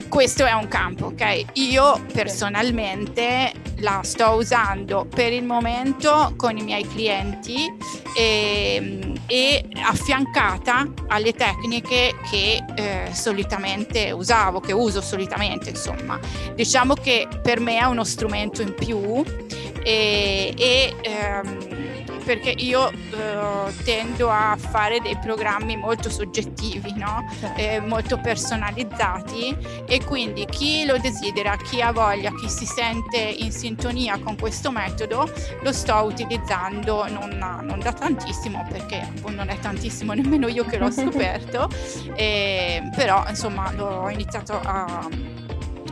Questo 0.08 0.46
è 0.46 0.54
un 0.54 0.68
campo, 0.68 1.08
ok? 1.08 1.46
Io 1.54 2.02
personalmente 2.14 3.52
la 3.80 4.02
sto 4.04 4.32
usando 4.32 5.06
per 5.14 5.34
il 5.34 5.44
momento 5.44 6.34
con 6.38 6.58
i 6.58 6.64
miei 6.64 6.88
clienti 6.88 7.72
e, 8.16 9.14
e 9.26 9.66
affiancata 9.84 10.88
alle 11.08 11.34
tecniche 11.34 12.16
che 12.30 12.64
eh, 12.76 13.14
solitamente 13.14 14.12
usavo, 14.12 14.60
che 14.60 14.72
uso 14.72 15.02
solitamente, 15.02 15.72
insomma. 15.72 16.20
Diciamo 16.54 16.94
che 16.94 17.28
per 17.42 17.60
me 17.60 17.80
è 17.80 17.84
uno 17.84 18.04
strumento 18.04 18.62
in 18.62 18.74
più 18.74 19.24
e, 19.84 20.54
e 20.58 20.96
ehm, 21.02 21.75
perché 22.26 22.50
io 22.50 22.90
eh, 22.90 23.74
tendo 23.84 24.30
a 24.30 24.58
fare 24.58 25.00
dei 25.00 25.18
programmi 25.18 25.78
molto 25.78 26.10
soggettivi, 26.10 26.94
no? 26.96 27.26
Eh, 27.56 27.80
molto 27.80 28.18
personalizzati 28.20 29.56
e 29.86 30.04
quindi 30.04 30.46
chi 30.46 30.86
lo 30.86 30.98
desidera, 30.98 31.56
chi 31.58 31.82
ha 31.82 31.92
voglia, 31.92 32.32
chi 32.32 32.50
si 32.50 32.66
sente 32.66 33.18
in 33.18 33.52
sintonia 33.52 34.18
con 34.20 34.38
questo 34.38 34.72
metodo, 34.72 35.32
lo 35.62 35.72
sto 35.72 35.96
utilizzando 35.96 37.08
non, 37.08 37.62
non 37.62 37.80
da 37.80 37.94
tantissimo 37.94 38.66
perché 38.70 39.08
non 39.28 39.50
è 39.50 39.60
tantissimo 39.60 40.12
nemmeno 40.14 40.48
io 40.48 40.66
che 40.66 40.78
l'ho 40.78 40.90
scoperto, 40.92 41.70
eh, 42.16 42.90
però 42.96 43.24
insomma 43.28 43.72
ho 43.78 44.10
iniziato 44.10 44.60
a, 44.64 45.08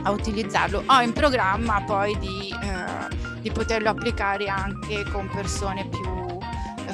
a 0.02 0.10
utilizzarlo. 0.10 0.82
Ho 0.86 1.00
in 1.00 1.12
programma 1.12 1.82
poi 1.84 2.18
di, 2.18 2.50
eh, 2.50 3.33
di 3.44 3.50
poterlo 3.50 3.90
applicare 3.90 4.48
anche 4.48 5.04
con 5.12 5.28
persone 5.28 5.86
più 5.86 6.14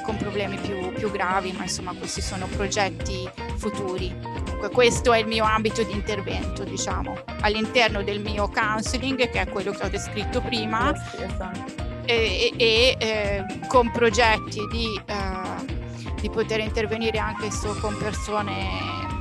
con 0.02 0.16
problemi 0.16 0.56
più, 0.56 0.92
più 0.92 1.10
gravi, 1.10 1.52
ma 1.52 1.62
insomma 1.62 1.92
questi 1.92 2.20
sono 2.20 2.46
progetti 2.46 3.28
futuri. 3.56 4.12
Comunque 4.22 4.70
questo 4.70 5.12
è 5.12 5.18
il 5.18 5.26
mio 5.26 5.44
ambito 5.44 5.84
di 5.84 5.92
intervento, 5.92 6.64
diciamo, 6.64 7.16
all'interno 7.42 8.02
del 8.02 8.20
mio 8.20 8.48
counseling, 8.48 9.30
che 9.30 9.40
è 9.40 9.48
quello 9.48 9.70
che 9.70 9.84
ho 9.84 9.88
descritto 9.88 10.40
prima, 10.40 10.92
esatto. 10.92 12.02
e, 12.06 12.52
e 12.56 12.96
eh, 12.98 13.44
con 13.68 13.92
progetti 13.92 14.66
di, 14.72 15.00
eh, 15.06 16.12
di, 16.20 16.28
poter 16.28 16.58
intervenire 16.58 17.18
anche 17.18 17.52
so, 17.52 17.78
con 17.80 17.96
persone 17.96 18.54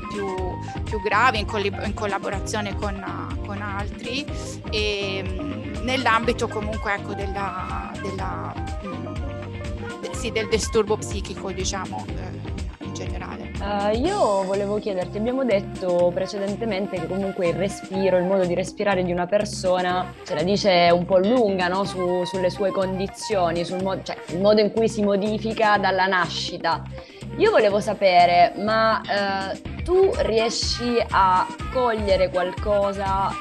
più, 0.10 0.26
più 0.86 1.00
gravi, 1.02 1.40
in, 1.40 1.46
coll- 1.46 1.86
in, 1.86 1.94
collaborazione 1.94 2.76
con, 2.76 3.38
con 3.46 3.62
altri, 3.62 4.26
e 4.72 5.24
mm, 5.24 5.69
nell'ambito 5.90 6.48
comunque 6.48 6.94
ecco, 6.94 7.14
della, 7.14 7.92
della 8.02 8.54
sì, 10.20 10.32
del 10.32 10.50
disturbo 10.50 10.98
psichico, 10.98 11.50
diciamo, 11.52 12.06
eh, 12.10 12.84
in 12.84 12.94
generale. 12.94 13.52
Uh, 13.60 13.98
io 13.98 14.44
volevo 14.44 14.78
chiederti, 14.78 15.18
abbiamo 15.18 15.46
detto 15.46 16.12
precedentemente 16.14 17.00
che 17.00 17.08
comunque 17.08 17.48
il 17.48 17.56
respiro, 17.56 18.18
il 18.18 18.26
modo 18.26 18.46
di 18.46 18.54
respirare 18.54 19.04
di 19.04 19.12
una 19.14 19.28
persona 19.28 20.14
ce 20.26 20.36
la 20.36 20.44
dice 20.44 20.90
un 20.92 21.06
po' 21.06 21.18
lunga 21.20 21.68
no? 21.68 21.86
Su, 21.86 22.24
sulle 22.26 22.50
sue 22.50 22.72
condizioni, 22.72 23.64
sul 23.64 23.82
mo- 23.82 24.02
cioè 24.04 24.18
il 24.28 24.40
modo 24.40 24.60
in 24.60 24.72
cui 24.72 24.90
si 24.90 25.02
modifica 25.04 25.78
dalla 25.78 26.06
nascita. 26.06 26.84
Io 27.38 27.52
volevo 27.52 27.80
sapere, 27.80 28.54
ma 28.58 29.02
uh, 29.02 29.82
tu 29.84 30.12
riesci 30.20 31.02
a 31.10 31.48
cogliere 31.72 32.30
qualcosa 32.30 33.32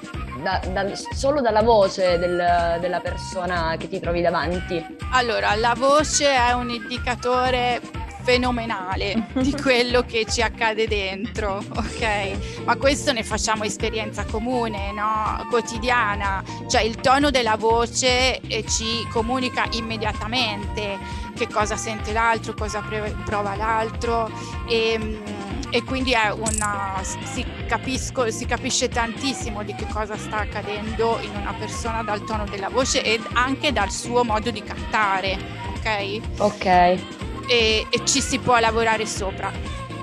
da, 0.43 0.61
da, 0.73 0.87
solo 0.95 1.41
dalla 1.41 1.63
voce 1.63 2.19
del, 2.19 2.79
della 2.81 3.01
persona 3.01 3.77
che 3.79 3.89
ti 3.89 4.01
trovi 4.01 4.21
davanti? 4.21 4.85
Allora, 5.13 5.55
la 5.55 5.75
voce 5.77 6.31
è 6.31 6.53
un 6.53 6.71
indicatore 6.71 7.81
fenomenale 8.29 9.29
di 9.41 9.53
quello 9.53 10.03
che 10.03 10.27
ci 10.29 10.43
accade 10.43 10.87
dentro, 10.87 11.63
ok? 11.75 12.65
Ma 12.65 12.77
questo 12.77 13.13
ne 13.13 13.25
facciamo 13.25 13.65
esperienza 13.65 14.27
comune, 14.27 14.93
no? 14.93 15.47
Quotidiana, 15.49 16.45
cioè 16.69 16.83
il 16.83 16.97
tono 16.97 17.31
della 17.31 17.57
voce 17.57 18.39
eh, 18.41 18.65
ci 18.67 19.07
comunica 19.11 19.67
immediatamente 19.73 20.99
che 21.35 21.49
cosa 21.49 21.77
sente 21.77 22.13
l'altro, 22.13 22.53
cosa 22.53 22.83
prova 23.25 23.55
l'altro 23.55 24.31
e 24.69 24.93
ehm, 24.93 25.48
e 25.71 25.85
quindi 25.85 26.15
una, 26.15 27.01
si, 27.03 27.45
capisco, 27.67 28.31
si, 28.31 28.47
capisce 28.47 28.89
tantissimo 28.89 29.63
di 29.63 29.75
che 29.75 29.87
cosa 29.87 30.17
sta 30.17 30.39
accadendo 30.39 31.19
in 31.23 31.35
una 31.35 31.53
persona 31.53 32.03
dal 32.03 32.25
tono 32.25 32.45
della 32.45 32.69
voce 32.69 33.03
e 33.03 33.21
anche 33.35 33.73
dal 33.73 33.91
suo 33.91 34.25
modo 34.25 34.51
di 34.51 34.63
cantare, 34.63 35.39
ok? 35.77 36.21
Ok. 36.39 36.65
E, 36.65 36.99
e 37.47 38.05
ci 38.05 38.21
si 38.21 38.39
può 38.39 38.59
lavorare 38.59 39.07
sopra. 39.07 39.53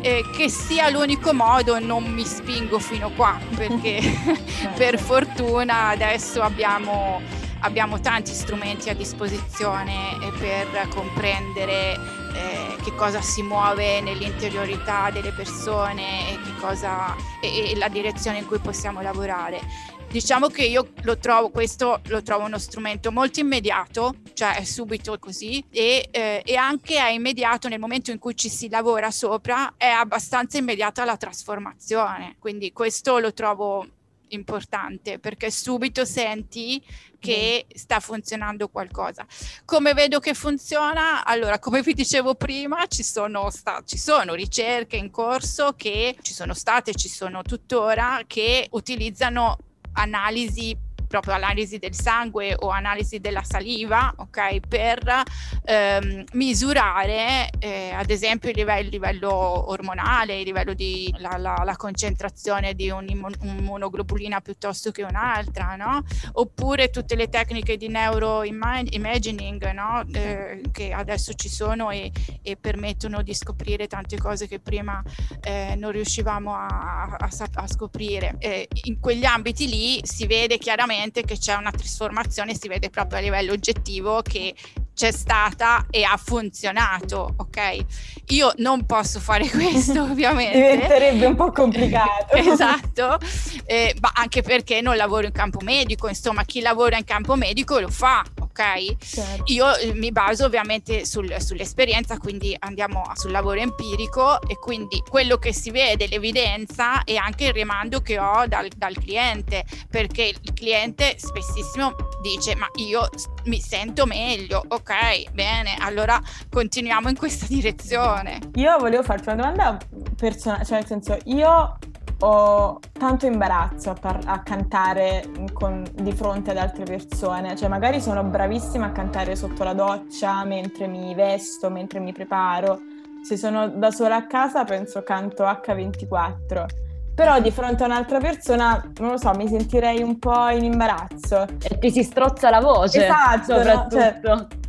Eh, 0.01 0.23
che 0.37 0.49
sia 0.49 0.89
l'unico 0.89 1.33
modo 1.33 1.79
non 1.79 2.03
mi 2.03 2.23
spingo 2.23 2.77
fino 2.77 3.09
qua 3.15 3.39
perché 3.55 3.99
per 4.77 4.99
fortuna 4.99 5.87
adesso 5.87 6.43
abbiamo 6.43 7.19
abbiamo 7.65 7.99
tanti 7.99 8.31
strumenti 8.31 8.89
a 8.89 8.93
disposizione 8.93 10.13
eh, 10.21 10.31
per 10.37 10.87
comprendere 10.89 11.93
eh, 12.33 12.75
che 12.83 12.93
cosa 12.95 13.21
si 13.21 13.41
muove 13.41 14.01
nell'interiorità 14.01 15.09
delle 15.09 15.31
persone 15.31 16.29
e, 16.29 16.37
cosa, 16.59 17.15
e, 17.41 17.71
e 17.71 17.75
la 17.75 17.87
direzione 17.87 18.37
in 18.37 18.45
cui 18.45 18.59
possiamo 18.59 19.01
lavorare. 19.01 19.59
Diciamo 20.07 20.47
che 20.47 20.63
io 20.63 20.91
lo 21.01 21.17
trovo, 21.17 21.49
questo 21.49 22.01
lo 22.05 22.21
trovo 22.21 22.45
uno 22.45 22.59
strumento 22.59 23.11
molto 23.11 23.39
immediato, 23.39 24.13
cioè 24.33 24.55
è 24.55 24.63
subito 24.63 25.17
così, 25.19 25.65
e, 25.71 26.07
eh, 26.11 26.41
e, 26.45 26.55
anche 26.55 26.97
è 26.97 27.09
immediato 27.09 27.67
nel 27.67 27.79
momento 27.79 28.11
in 28.11 28.19
cui 28.19 28.35
ci 28.35 28.47
si 28.47 28.69
lavora 28.69 29.09
sopra, 29.09 29.73
è 29.75 29.87
abbastanza 29.87 30.57
immediata 30.57 31.03
la 31.03 31.17
trasformazione. 31.17 32.35
Quindi 32.39 32.71
questo 32.71 33.17
lo 33.17 33.33
trovo 33.33 33.87
importante 34.29 35.19
perché 35.19 35.51
subito 35.51 36.05
senti 36.05 36.83
che 37.19 37.65
sta 37.73 37.99
funzionando 37.99 38.67
qualcosa. 38.69 39.25
Come 39.65 39.93
vedo 39.93 40.19
che 40.19 40.33
funziona? 40.33 41.25
Allora, 41.25 41.59
come 41.59 41.81
vi 41.81 41.93
dicevo 41.93 42.35
prima, 42.35 42.85
ci 42.87 43.03
sono, 43.03 43.49
sta- 43.49 43.81
ci 43.85 43.97
sono 43.97 44.33
ricerche 44.33 44.95
in 44.95 45.09
corso 45.09 45.73
che 45.75 46.15
ci 46.21 46.33
sono 46.33 46.53
state, 46.53 46.93
ci 46.93 47.09
sono 47.09 47.41
tuttora, 47.41 48.21
che 48.27 48.67
utilizzano 48.71 49.57
analisi 49.93 50.77
proprio 51.07 51.33
analisi 51.33 51.77
del 51.77 51.93
sangue 51.93 52.55
o 52.57 52.69
analisi 52.69 53.19
della 53.19 53.43
saliva, 53.43 54.13
ok, 54.17 54.59
per 54.67 55.23
ehm, 55.63 56.23
misurare 56.33 57.49
eh, 57.59 57.91
ad 57.91 58.09
esempio 58.09 58.49
il 58.49 58.55
livello, 58.55 58.81
il 58.81 58.89
livello, 58.89 59.69
ormonale, 59.69 60.39
il 60.39 60.45
livello 60.45 60.73
di 60.73 61.13
la, 61.17 61.37
la, 61.37 61.61
la 61.63 61.75
concentrazione 61.75 62.73
di 62.73 62.89
un'immunoglobulina 62.89 64.41
piuttosto 64.41 64.91
che 64.91 65.03
un'altra, 65.03 65.75
no? 65.75 66.03
Oppure 66.33 66.89
tutte 66.89 67.15
le 67.15 67.29
tecniche 67.29 67.77
di 67.77 67.87
neuroimaging, 67.87 69.71
no? 69.71 70.03
Eh, 70.13 70.61
che 70.71 70.91
adesso 70.91 71.33
ci 71.33 71.49
sono 71.49 71.89
e, 71.91 72.11
e, 72.41 72.55
permettono 72.57 73.21
di 73.21 73.33
scoprire 73.33 73.87
tante 73.87 74.17
cose 74.17 74.47
che 74.47 74.59
prima 74.59 75.03
eh, 75.41 75.75
non 75.77 75.91
riuscivamo 75.91 76.53
a, 76.53 77.17
a, 77.17 77.29
a 77.53 77.67
scoprire. 77.67 78.37
in 78.83 78.99
quegli 78.99 79.25
ambiti 79.25 79.67
lì 79.67 79.99
si 80.03 80.25
vede 80.25 80.57
chiaramente 80.57 80.94
chiaramente 80.95 81.23
che 81.23 81.37
c'è 81.37 81.53
una 81.55 81.71
trasformazione, 81.71 82.55
si 82.55 82.67
vede 82.67 82.89
proprio 82.89 83.19
a 83.19 83.21
livello 83.21 83.51
oggettivo 83.51 84.21
che 84.21 84.55
c'è 84.93 85.11
stata 85.11 85.85
e 85.89 86.03
ha 86.03 86.17
funzionato, 86.17 87.33
ok? 87.35 87.85
Io 88.29 88.53
non 88.57 88.85
posso 88.85 89.19
fare 89.19 89.49
questo, 89.49 90.03
ovviamente. 90.03 90.57
Diventerebbe 90.57 91.25
un 91.25 91.35
po' 91.35 91.51
complicato. 91.51 92.35
esatto, 92.35 93.19
eh, 93.65 93.95
ma 93.99 94.11
anche 94.13 94.41
perché 94.41 94.81
non 94.81 94.95
lavoro 94.95 95.25
in 95.25 95.33
campo 95.33 95.59
medico, 95.61 96.07
insomma, 96.07 96.43
chi 96.43 96.61
lavora 96.61 96.97
in 96.97 97.03
campo 97.03 97.35
medico 97.35 97.79
lo 97.79 97.89
fa, 97.89 98.23
ok? 98.55 98.95
Certo. 98.97 99.43
Io 99.51 99.75
eh, 99.75 99.93
mi 99.93 100.11
baso 100.11 100.45
ovviamente 100.45 101.05
sul, 101.05 101.35
sull'esperienza, 101.39 102.17
quindi 102.17 102.55
andiamo 102.59 103.03
sul 103.15 103.31
lavoro 103.31 103.59
empirico 103.59 104.41
e 104.41 104.55
quindi 104.57 105.03
quello 105.07 105.37
che 105.37 105.53
si 105.53 105.71
vede, 105.71 106.07
l'evidenza 106.07 107.03
e 107.03 107.17
anche 107.17 107.47
il 107.47 107.53
rimando 107.53 108.01
che 108.01 108.17
ho 108.17 108.47
dal, 108.47 108.69
dal 108.69 108.95
cliente, 108.95 109.65
perché 109.89 110.23
il 110.41 110.53
cliente 110.53 111.15
spessissimo 111.17 111.95
dice 112.21 112.55
ma 112.55 112.67
io 112.75 113.07
mi 113.45 113.59
sento 113.59 114.05
meglio, 114.05 114.63
ok, 114.65 115.31
bene, 115.31 115.75
allora 115.79 116.19
continuiamo 116.49 117.09
in 117.09 117.17
questa 117.17 117.45
direzione. 117.49 118.39
Io 118.55 118.77
volevo 118.77 119.03
farti 119.03 119.29
una 119.29 119.35
domanda 119.35 119.77
personale, 120.15 120.63
cioè 120.65 120.79
nel 120.79 120.87
senso 120.87 121.17
io 121.25 121.77
ho 122.25 122.79
tanto 122.91 123.27
imbarazzo 123.27 123.91
a, 123.91 123.93
par- 123.93 124.23
a 124.25 124.41
cantare 124.41 125.29
con- 125.53 125.85
di 125.93 126.11
fronte 126.11 126.51
ad 126.51 126.57
altre 126.57 126.83
persone, 126.83 127.55
cioè 127.55 127.69
magari 127.69 128.01
sono 128.01 128.23
bravissima 128.23 128.87
a 128.87 128.91
cantare 128.91 129.35
sotto 129.35 129.63
la 129.63 129.73
doccia, 129.73 130.43
mentre 130.43 130.87
mi 130.87 131.13
vesto, 131.13 131.69
mentre 131.69 131.99
mi 131.99 132.13
preparo, 132.13 132.79
se 133.23 133.37
sono 133.37 133.67
da 133.67 133.91
sola 133.91 134.15
a 134.15 134.25
casa 134.25 134.63
penso 134.63 135.03
canto 135.03 135.43
H24, 135.43 136.65
però 137.13 137.39
di 137.39 137.51
fronte 137.51 137.83
a 137.83 137.85
un'altra 137.85 138.19
persona, 138.19 138.91
non 138.97 139.11
lo 139.11 139.17
so, 139.17 139.31
mi 139.35 139.47
sentirei 139.47 140.01
un 140.01 140.17
po' 140.17 140.49
in 140.49 140.63
imbarazzo. 140.63 141.45
E 141.61 141.77
ti 141.77 141.91
si 141.91 142.03
strozza 142.03 142.49
la 142.49 142.59
voce. 142.59 143.05
Esatto, 143.05 143.63
no? 143.63 143.87
cioè, 143.89 144.19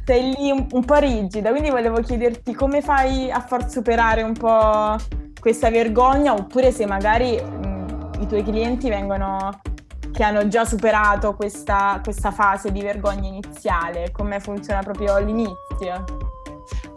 sei 0.04 0.34
lì 0.36 0.50
un, 0.50 0.66
un, 0.70 0.84
po' 0.84 0.96
rigida, 0.96 1.50
quindi 1.50 1.70
volevo 1.70 2.00
chiederti 2.00 2.54
come 2.54 2.82
fai 2.82 3.30
a 3.30 3.40
far 3.40 3.68
superare 3.68 4.22
un 4.22 4.34
po' 4.34 4.96
questa 5.46 5.70
vergogna 5.70 6.32
oppure 6.32 6.72
se 6.72 6.86
magari 6.86 7.40
mh, 7.40 8.18
i 8.18 8.26
tuoi 8.26 8.42
clienti 8.42 8.88
vengono 8.88 9.60
che 10.10 10.24
hanno 10.24 10.48
già 10.48 10.64
superato 10.64 11.36
questa, 11.36 12.00
questa 12.02 12.32
fase 12.32 12.72
di 12.72 12.82
vergogna 12.82 13.28
iniziale, 13.28 14.10
come 14.10 14.40
funziona 14.40 14.80
proprio 14.80 15.14
all'inizio. 15.14 16.25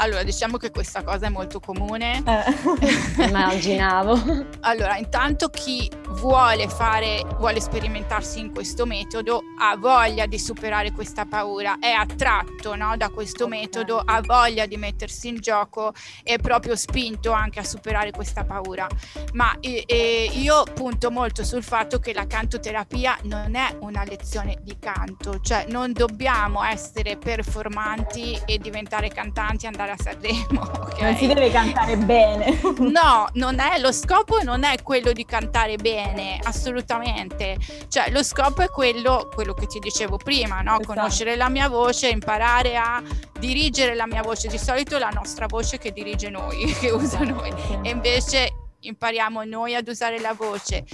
Allora, 0.01 0.23
diciamo 0.23 0.55
che 0.55 0.71
questa 0.71 1.03
cosa 1.03 1.25
è 1.25 1.29
molto 1.29 1.59
comune. 1.59 2.23
Eh. 2.25 3.23
Immaginavo. 3.27 4.45
allora, 4.61 4.95
intanto 4.97 5.49
chi 5.49 5.89
vuole 6.19 6.69
fare, 6.69 7.25
vuole 7.37 7.59
sperimentarsi 7.59 8.39
in 8.39 8.51
questo 8.51 8.85
metodo, 8.85 9.41
ha 9.59 9.75
voglia 9.75 10.25
di 10.25 10.39
superare 10.39 10.91
questa 10.91 11.25
paura, 11.25 11.79
è 11.79 11.91
attratto 11.91 12.75
no, 12.75 12.95
da 12.95 13.09
questo 13.09 13.45
okay. 13.45 13.59
metodo, 13.59 14.01
ha 14.03 14.21
voglia 14.21 14.65
di 14.65 14.77
mettersi 14.77 15.27
in 15.27 15.39
gioco, 15.39 15.93
è 16.23 16.37
proprio 16.37 16.77
spinto 16.77 17.31
anche 17.31 17.59
a 17.59 17.63
superare 17.63 18.11
questa 18.11 18.45
paura. 18.45 18.87
Ma 19.33 19.59
e, 19.59 19.83
e 19.85 20.29
io 20.33 20.63
punto 20.73 21.11
molto 21.11 21.43
sul 21.43 21.63
fatto 21.63 21.99
che 21.99 22.13
la 22.13 22.25
cantoterapia 22.25 23.17
non 23.23 23.55
è 23.55 23.75
una 23.81 24.05
lezione 24.05 24.59
di 24.61 24.77
canto, 24.79 25.41
cioè 25.41 25.65
non 25.67 25.91
dobbiamo 25.91 26.63
essere 26.63 27.17
performanti 27.17 28.39
e 28.45 28.57
diventare 28.59 29.09
cantanti, 29.09 29.67
andare 29.67 29.88
a 29.91 29.98
Sanremo. 29.98 30.77
Okay? 30.89 31.03
Non 31.03 31.15
si 31.15 31.27
deve 31.27 31.51
cantare 31.51 31.98
bene. 31.98 32.60
no, 32.79 33.27
non 33.34 33.60
è, 33.60 33.79
lo 33.79 33.91
scopo 33.91 34.41
non 34.43 34.63
è 34.63 34.81
quello 34.84 35.12
di 35.12 35.24
cantare 35.24 35.77
bene, 35.77 36.39
assolutamente. 36.43 37.58
Cioè, 37.88 38.10
lo 38.12 38.24
scopo 38.24 38.62
è 38.62 38.69
quello, 38.69 39.29
quello 39.34 39.53
che 39.53 39.67
ti 39.67 39.79
dicevo 39.79 40.17
prima, 40.17 40.62
no? 40.62 40.79
Esatto. 40.79 40.93
Conoscere 40.93 41.36
la 41.36 41.48
mia 41.50 41.69
voce, 41.69 42.10
imparare 42.10 42.75
a 42.75 43.01
dirigere 43.39 43.96
la 43.96 44.08
mia 44.08 44.22
voce. 44.22 44.48
Di 44.48 44.58
solito 44.58 44.98
è 44.98 45.00
la 45.00 45.10
nostra 45.10 45.46
voce 45.48 45.77
che 45.77 45.91
dirige 45.91 46.29
noi, 46.29 46.65
che 46.79 46.89
usa 46.89 47.19
noi. 47.19 47.53
E 47.81 47.89
invece 47.89 48.53
impariamo 48.81 49.43
noi 49.43 49.75
ad 49.75 49.88
usare 49.88 50.19
la 50.19 50.34
voce. 50.34 50.86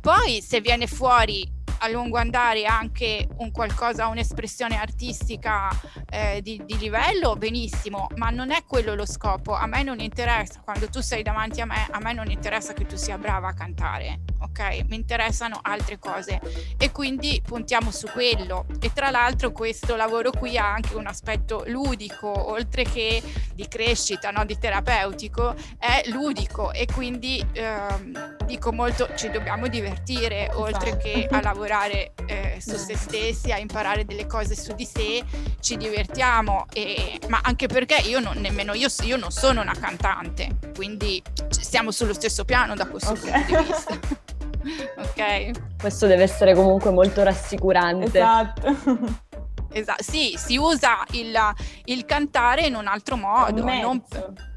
Poi 0.00 0.42
se 0.42 0.60
viene 0.60 0.86
fuori 0.86 1.56
a 1.78 1.88
lungo 1.88 2.16
andare 2.16 2.64
anche 2.64 3.28
un 3.38 3.50
qualcosa, 3.50 4.08
un'espressione 4.08 4.76
artistica 4.78 5.68
eh, 6.10 6.40
di, 6.42 6.62
di, 6.64 6.78
livello, 6.78 7.36
benissimo, 7.36 8.08
ma 8.16 8.30
non 8.30 8.50
è 8.50 8.64
quello 8.66 8.94
lo 8.94 9.06
scopo. 9.06 9.54
A 9.54 9.66
me 9.66 9.82
non 9.82 10.00
interessa, 10.00 10.60
quando 10.62 10.88
tu 10.88 11.00
sei 11.00 11.22
davanti 11.22 11.60
a 11.60 11.66
me, 11.66 11.86
a 11.90 11.98
me 12.00 12.12
non 12.12 12.30
interessa 12.30 12.72
che 12.72 12.86
tu 12.86 12.96
sia 12.96 13.18
brava 13.18 13.48
a 13.48 13.54
cantare, 13.54 14.20
ok? 14.40 14.84
Mi 14.86 14.96
interessano 14.96 15.58
altre 15.62 15.98
cose 15.98 16.40
e 16.76 16.90
quindi 16.92 17.42
puntiamo 17.44 17.90
su 17.90 18.06
quello. 18.08 18.66
E 18.80 18.92
tra 18.92 19.10
l'altro 19.10 19.52
questo 19.52 19.96
lavoro 19.96 20.30
qui 20.30 20.56
ha 20.56 20.72
anche 20.72 20.94
un 20.96 21.06
aspetto 21.06 21.64
ludico, 21.66 22.50
oltre 22.50 22.84
che 22.84 23.22
di 23.54 23.66
crescita, 23.68 24.30
no? 24.30 24.44
di 24.44 24.58
terapeutico, 24.58 25.54
è 25.78 26.02
ludico 26.06 26.72
e 26.72 26.86
quindi 26.86 27.44
ehm, 27.52 28.36
dico 28.44 28.72
molto 28.72 29.08
ci 29.16 29.30
dobbiamo 29.30 29.66
divertire, 29.68 30.44
esatto. 30.44 30.60
oltre 30.60 30.96
che 30.96 31.28
a 31.30 31.40
lavorare 31.40 32.12
eh, 32.26 32.58
su 32.60 32.76
se 32.76 32.96
stessi, 32.96 33.50
a 33.52 33.58
imparare 33.58 34.04
delle 34.04 34.26
cose 34.26 34.54
su 34.54 34.74
di 34.74 34.84
sé, 34.84 35.24
ci 35.60 35.76
divertiamo, 35.76 36.66
e, 36.72 37.18
ma 37.28 37.40
anche 37.42 37.66
perché 37.66 37.96
io 37.96 38.20
non, 38.20 38.38
nemmeno 38.38 38.74
io, 38.74 38.88
io 39.02 39.16
non 39.16 39.30
sono 39.30 39.60
una 39.60 39.74
cantante, 39.74 40.56
quindi 40.74 41.22
siamo 41.50 41.90
sullo 41.90 42.14
stesso 42.14 42.44
piano 42.44 42.74
da 42.74 42.86
questo 42.86 43.12
okay. 43.12 43.44
punto 43.44 43.60
di 43.60 43.66
vista. 43.66 44.26
ok. 44.98 45.76
Questo 45.78 46.06
deve 46.06 46.22
essere 46.22 46.54
comunque 46.54 46.90
molto 46.90 47.22
rassicurante. 47.22 48.06
Esatto. 48.06 49.26
Esatto, 49.70 50.02
sì, 50.02 50.32
si 50.36 50.56
usa 50.56 51.04
il, 51.12 51.36
il, 51.84 52.06
cantare 52.06 52.66
in 52.66 52.74
un 52.74 52.86
altro 52.86 53.16
modo. 53.16 53.66
È 53.66 53.74
un 53.74 53.80
non, 53.80 54.02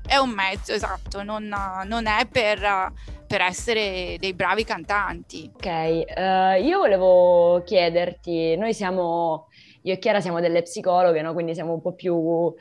è 0.08 0.16
un 0.16 0.30
mezzo, 0.30 0.72
esatto, 0.72 1.22
non, 1.22 1.54
non 1.86 2.08
è 2.08 2.26
per 2.28 2.92
per 3.32 3.40
essere 3.40 4.18
dei 4.20 4.34
bravi 4.34 4.66
cantanti. 4.66 5.50
Ok, 5.56 5.66
uh, 5.66 6.62
io 6.62 6.80
volevo 6.80 7.62
chiederti, 7.64 8.58
noi 8.58 8.74
siamo, 8.74 9.48
io 9.84 9.94
e 9.94 9.98
Chiara 9.98 10.22
siamo 10.22 10.39
delle 10.39 10.62
psicologhe, 10.62 11.22
no? 11.22 11.34
quindi 11.34 11.54
siamo 11.54 11.74
un 11.74 11.82
po' 11.82 11.94
più 11.94 12.13
uh, 12.15 12.54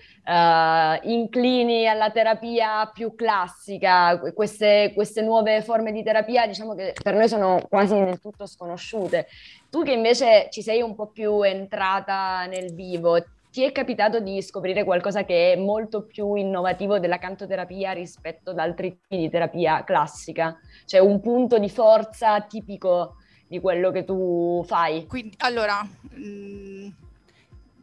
inclini 1.02 1.86
alla 1.86 2.10
terapia 2.10 2.90
più 2.92 3.14
classica, 3.14 4.18
queste, 4.32 4.92
queste 4.94 5.20
nuove 5.20 5.62
forme 5.62 5.92
di 5.92 6.02
terapia 6.02 6.46
diciamo 6.46 6.74
che 6.74 6.94
per 7.02 7.14
noi 7.14 7.28
sono 7.28 7.60
quasi 7.68 7.94
del 7.94 8.20
tutto 8.20 8.46
sconosciute. 8.46 9.26
Tu 9.68 9.82
che 9.82 9.92
invece 9.92 10.48
ci 10.50 10.62
sei 10.62 10.80
un 10.80 10.94
po' 10.94 11.08
più 11.08 11.42
entrata 11.42 12.46
nel 12.46 12.74
vivo, 12.74 13.22
ti 13.50 13.64
è 13.64 13.72
capitato 13.72 14.20
di 14.20 14.40
scoprire 14.42 14.84
qualcosa 14.84 15.24
che 15.24 15.52
è 15.52 15.56
molto 15.56 16.06
più 16.06 16.34
innovativo 16.34 16.98
della 16.98 17.18
cantoterapia 17.18 17.92
rispetto 17.92 18.50
ad 18.50 18.58
altri 18.58 18.98
tipi 19.00 19.22
di 19.22 19.28
terapia 19.28 19.84
classica? 19.84 20.58
Cioè 20.86 21.00
un 21.00 21.20
punto 21.20 21.58
di 21.58 21.68
forza 21.68 22.40
tipico 22.42 23.16
di 23.48 23.58
quello 23.60 23.90
che 23.90 24.04
tu 24.04 24.62
fai? 24.64 25.06
Quindi, 25.06 25.34
allora, 25.38 25.82
mh, 25.82 26.22
mm, 26.22 26.88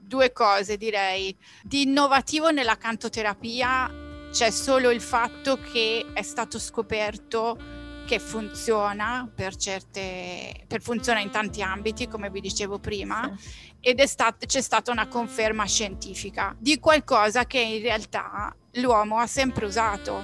due 0.08 0.32
cose 0.32 0.78
direi. 0.78 1.36
Di 1.62 1.84
innovativo 1.84 2.50
nella 2.50 2.78
cantoterapia 2.78 4.06
c'è 4.32 4.50
solo 4.50 4.89
il 4.89 5.02
fatto 5.02 5.60
che 5.60 6.06
è 6.13 6.22
stato 6.22 6.60
scoperto 6.60 7.76
che 8.06 8.20
funziona 8.20 9.30
per 9.34 9.56
certe, 9.58 10.63
per 10.65 10.82
funziona 10.82 11.20
in 11.20 11.30
tanti 11.30 11.62
ambiti, 11.62 12.08
come 12.08 12.30
vi 12.30 12.39
dicevo 12.39 12.80
prima, 12.80 13.36
sì. 13.38 13.74
ed 13.82 14.02
stat- 14.04 14.46
c'è 14.46 14.62
stata 14.62 14.91
una 14.91 15.08
conferma 15.08 15.65
scientifica 15.65 16.56
di 16.58 16.80
qualcosa 16.80 17.46
che 17.46 17.60
in 17.60 17.82
realtà 17.82 18.56
l'uomo 18.74 19.17
ha 19.17 19.28
sempre 19.28 19.65
usato, 19.65 20.24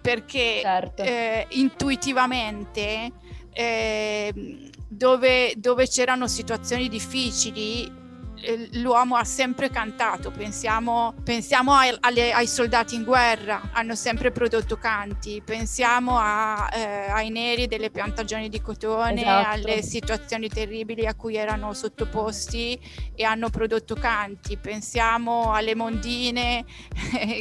perché 0.00 0.60
certo. 0.62 1.02
eh, 1.02 1.46
intuitivamente 1.50 3.10
eh, 3.52 4.70
dove, 4.86 5.54
dove 5.56 5.88
c'erano 5.88 6.28
situazioni 6.28 6.88
difficili 6.88 7.98
l'uomo 8.72 9.16
ha 9.16 9.24
sempre 9.24 9.70
cantato, 9.70 10.30
pensiamo, 10.30 11.14
pensiamo 11.22 11.72
ai, 11.72 11.94
alle, 12.00 12.32
ai, 12.32 12.46
soldati 12.46 12.94
in 12.94 13.04
guerra, 13.04 13.70
hanno 13.72 13.94
sempre 13.94 14.30
prodotto 14.30 14.76
canti, 14.76 15.42
pensiamo 15.44 16.18
a, 16.18 16.68
eh, 16.72 17.10
ai 17.10 17.30
neri 17.30 17.66
delle 17.66 17.90
piantagioni 17.90 18.48
di 18.48 18.60
cotone, 18.60 19.20
esatto. 19.20 19.48
alle 19.50 19.82
situazioni 19.82 20.48
terribili 20.48 21.06
a 21.06 21.14
cui 21.14 21.36
erano 21.36 21.72
sottoposti 21.72 22.78
e 23.14 23.24
hanno 23.24 23.50
prodotto 23.50 23.94
canti, 23.94 24.56
pensiamo 24.56 25.52
alle 25.52 25.74
mondine 25.74 26.64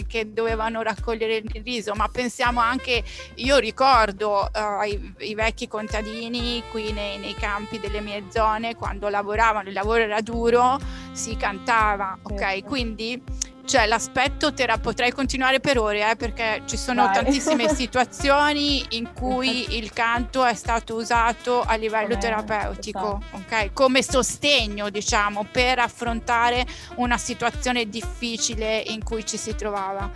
che 0.08 0.34
dovevano 0.34 0.82
raccogliere 0.82 1.38
il 1.38 1.62
riso, 1.64 1.94
ma 1.94 2.08
pensiamo 2.08 2.60
anche, 2.60 3.04
io 3.36 3.58
ricordo 3.58 4.50
i, 4.86 5.14
i, 5.20 5.36
vecchi 5.36 5.68
contadini 5.68 6.62
qui 6.72 6.92
nei, 6.92 7.18
nei 7.18 7.34
campi 7.36 7.80
delle 7.80 8.02
mie 8.02 8.26
zone 8.30 8.76
quando 8.76 9.08
lavoravano, 9.10 9.70
il 9.70 9.74
lavoro 9.74 10.02
era 10.02 10.22
duro, 10.22 10.78
si 11.12 11.36
cantava, 11.36 12.17
ok? 12.21 12.39
Certo. 12.39 12.67
Quindi 12.67 13.23
cioè 13.69 13.86
l'aspetto 13.86 14.52
terapia 14.52 14.82
potrei 14.82 15.12
continuare 15.12 15.60
per 15.60 15.78
ore 15.78 16.10
eh, 16.10 16.15
perché 16.15 16.63
ci 16.65 16.75
sono 16.75 17.06
Vai. 17.06 17.13
tantissime 17.13 17.69
situazioni 17.73 18.84
in 18.97 19.13
cui 19.13 19.78
il 19.78 19.93
canto 19.93 20.43
è 20.43 20.56
stato 20.56 20.95
usato 20.95 21.62
a 21.62 21.75
livello 21.75 22.08
come, 22.08 22.19
terapeutico 22.19 23.21
esatto. 23.21 23.56
ok 23.56 23.73
come 23.73 24.02
sostegno 24.02 24.89
diciamo 24.89 25.45
per 25.52 25.78
affrontare 25.78 26.65
una 26.95 27.19
situazione 27.19 27.88
difficile 27.88 28.84
in 28.88 29.04
cui 29.04 29.23
ci 29.23 29.38
si 29.38 29.54
trovava 29.54 30.10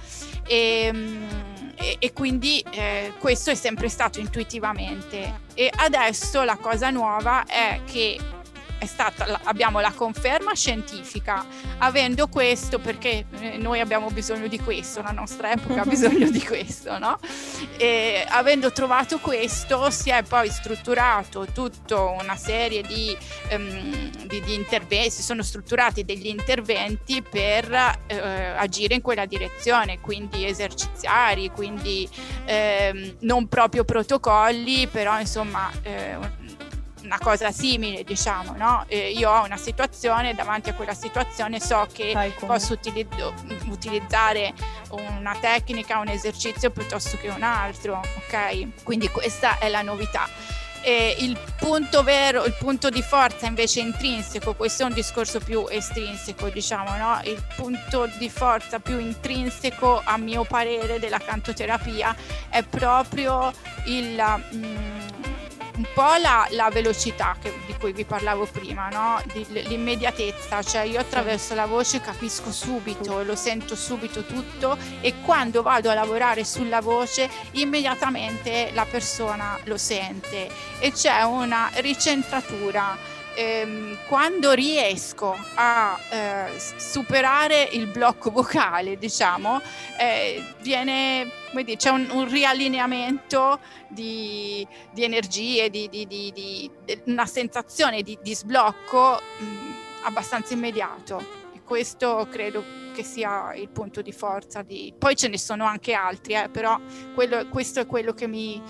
e, 0.48 0.86
ehm, 0.86 1.28
e, 1.76 1.98
e 2.00 2.12
quindi 2.12 2.66
eh, 2.72 3.14
questo 3.20 3.52
è 3.52 3.56
sempre 3.56 3.88
stato 3.88 4.20
intuitivamente 4.20 5.42
e 5.54 5.72
adesso 5.76 6.42
la 6.42 6.58
cosa 6.58 6.90
nuova 6.90 7.46
è 7.46 7.82
che 7.86 8.18
stata, 8.86 9.42
abbiamo 9.44 9.80
la 9.80 9.92
conferma 9.92 10.54
scientifica. 10.54 11.46
Avendo 11.80 12.28
questo, 12.28 12.80
perché 12.80 13.26
eh, 13.40 13.58
noi 13.58 13.80
abbiamo 13.80 14.10
bisogno 14.10 14.48
di 14.48 14.60
questo, 14.60 15.02
la 15.02 15.12
nostra 15.12 15.52
epoca 15.52 15.82
ha 15.82 15.86
bisogno 15.86 16.30
di 16.30 16.44
questo, 16.44 16.98
no? 16.98 17.18
E 17.78 18.26
avendo 18.28 18.72
trovato 18.72 19.20
questo, 19.20 19.90
si 19.90 20.10
è 20.10 20.24
poi 20.24 20.50
strutturato 20.50 21.46
tutta 21.54 22.02
una 22.02 22.36
serie 22.36 22.82
di, 22.82 23.16
um, 23.52 24.10
di, 24.28 24.42
di, 24.42 24.54
interventi, 24.54 25.12
si 25.12 25.24
sono 25.24 25.44
strutturati 25.44 26.04
degli 26.04 26.28
interventi 26.28 27.22
per 27.22 27.70
uh, 27.70 28.16
agire 28.58 28.96
in 28.96 29.02
quella 29.02 29.26
direzione, 29.26 30.00
quindi 30.00 30.46
eserciziari, 30.46 31.52
quindi 31.52 32.08
um, 32.48 33.16
non 33.22 33.48
proprio 33.48 33.84
protocolli, 33.84 34.88
però 34.88 35.20
insomma. 35.20 35.72
Uh, 35.84 36.43
una 37.14 37.20
cosa 37.22 37.52
simile, 37.52 38.04
diciamo, 38.04 38.56
no? 38.58 38.86
Eh, 38.88 39.12
io 39.12 39.30
ho 39.30 39.44
una 39.44 39.58
situazione, 39.58 40.34
davanti 40.34 40.70
a 40.70 40.74
quella 40.74 40.96
situazione 40.96 41.60
so 41.60 41.88
che 41.94 42.34
posso 42.40 42.74
utilizzo, 42.74 43.34
utilizzare 43.68 44.54
una 44.90 45.36
tecnica, 45.40 46.00
un 46.00 46.08
esercizio 46.08 46.72
piuttosto 46.72 47.18
che 47.18 47.28
un 47.28 47.44
altro, 47.44 48.02
ok? 48.18 48.84
Quindi 48.84 49.10
questa 49.10 49.60
è 49.60 49.70
la 49.70 49.84
novità. 49.84 50.28
Eh, 50.86 51.16
il 51.20 51.40
punto 51.58 52.04
vero, 52.04 52.44
il 52.44 52.56
punto 52.60 52.90
di 52.90 53.02
forza 53.02 53.46
invece 53.46 53.80
intrinseco, 53.80 54.54
questo 54.54 54.84
è 54.84 54.86
un 54.88 54.94
discorso 54.94 55.40
più 55.40 55.66
estrinseco, 55.70 56.50
diciamo, 56.50 56.98
no? 56.98 57.22
Il 57.24 57.42
punto 57.56 58.10
di 58.18 58.30
forza 58.30 58.80
più 58.80 59.00
intrinseco, 59.00 60.02
a 60.04 60.18
mio 60.18 60.44
parere, 60.44 61.00
della 61.00 61.20
cantoterapia 61.20 62.16
è 62.50 62.64
proprio 62.64 63.54
il. 63.86 64.22
Mm, 64.56 65.03
un 65.84 65.94
po' 65.94 66.16
la, 66.22 66.48
la 66.52 66.70
velocità 66.70 67.36
che, 67.42 67.54
di 67.66 67.76
cui 67.78 67.92
vi 67.92 68.06
parlavo 68.06 68.46
prima, 68.46 68.88
no? 68.88 69.22
di, 69.34 69.46
l'immediatezza, 69.50 70.64
cioè 70.64 70.84
io 70.84 71.00
attraverso 71.00 71.54
la 71.54 71.66
voce 71.66 72.00
capisco 72.00 72.52
subito, 72.54 73.22
lo 73.24 73.36
sento 73.36 73.76
subito 73.76 74.24
tutto 74.24 74.78
e 75.02 75.16
quando 75.22 75.62
vado 75.62 75.90
a 75.90 75.94
lavorare 75.94 76.46
sulla 76.46 76.80
voce 76.80 77.30
immediatamente 77.52 78.72
la 78.74 78.86
persona 78.86 79.60
lo 79.66 79.78
sente 79.78 80.50
e 80.80 80.94
c'è 80.94 81.22
una 81.24 81.70
ricentratura 81.76 82.98
ehm, 83.36 83.98
quando 84.08 84.52
riesco 84.52 85.36
a 85.56 86.00
eh, 86.10 86.60
superare 86.78 87.70
il 87.72 87.88
blocco 87.88 88.32
vocale, 88.32 88.98
diciamo, 88.98 89.62
eh, 89.98 90.44
viene, 90.62 91.30
dire, 91.54 91.76
c'è 91.76 91.90
un, 91.90 92.08
un 92.12 92.30
riallineamento 92.30 93.60
di, 93.88 94.66
di 94.92 95.04
energie, 95.04 95.70
di, 95.70 95.88
di, 95.90 96.06
di, 96.08 96.72
una 97.06 97.26
sensazione 97.26 98.02
di, 98.02 98.18
sblocco 98.36 99.20
mh, 99.40 99.44
mm, 99.44 99.72
abbastanza 100.04 100.54
immediato. 100.54 101.42
E 101.54 101.62
questo 101.64 102.28
credo 102.30 102.82
che 102.94 103.04
sia 103.04 103.54
il 103.56 103.70
punto 103.70 104.02
di 104.02 104.12
forza. 104.12 104.64
Poi 104.98 105.16
ce 105.16 105.28
ne 105.28 105.38
sono 105.38 105.66
anche 105.66 105.94
altri, 105.94 106.34
eh, 106.36 106.50
però 106.50 106.80
quello, 107.14 107.48
questo 107.50 107.80
è 107.82 107.86
quello 107.86 108.14
che 108.14 108.28
mi 108.28 108.62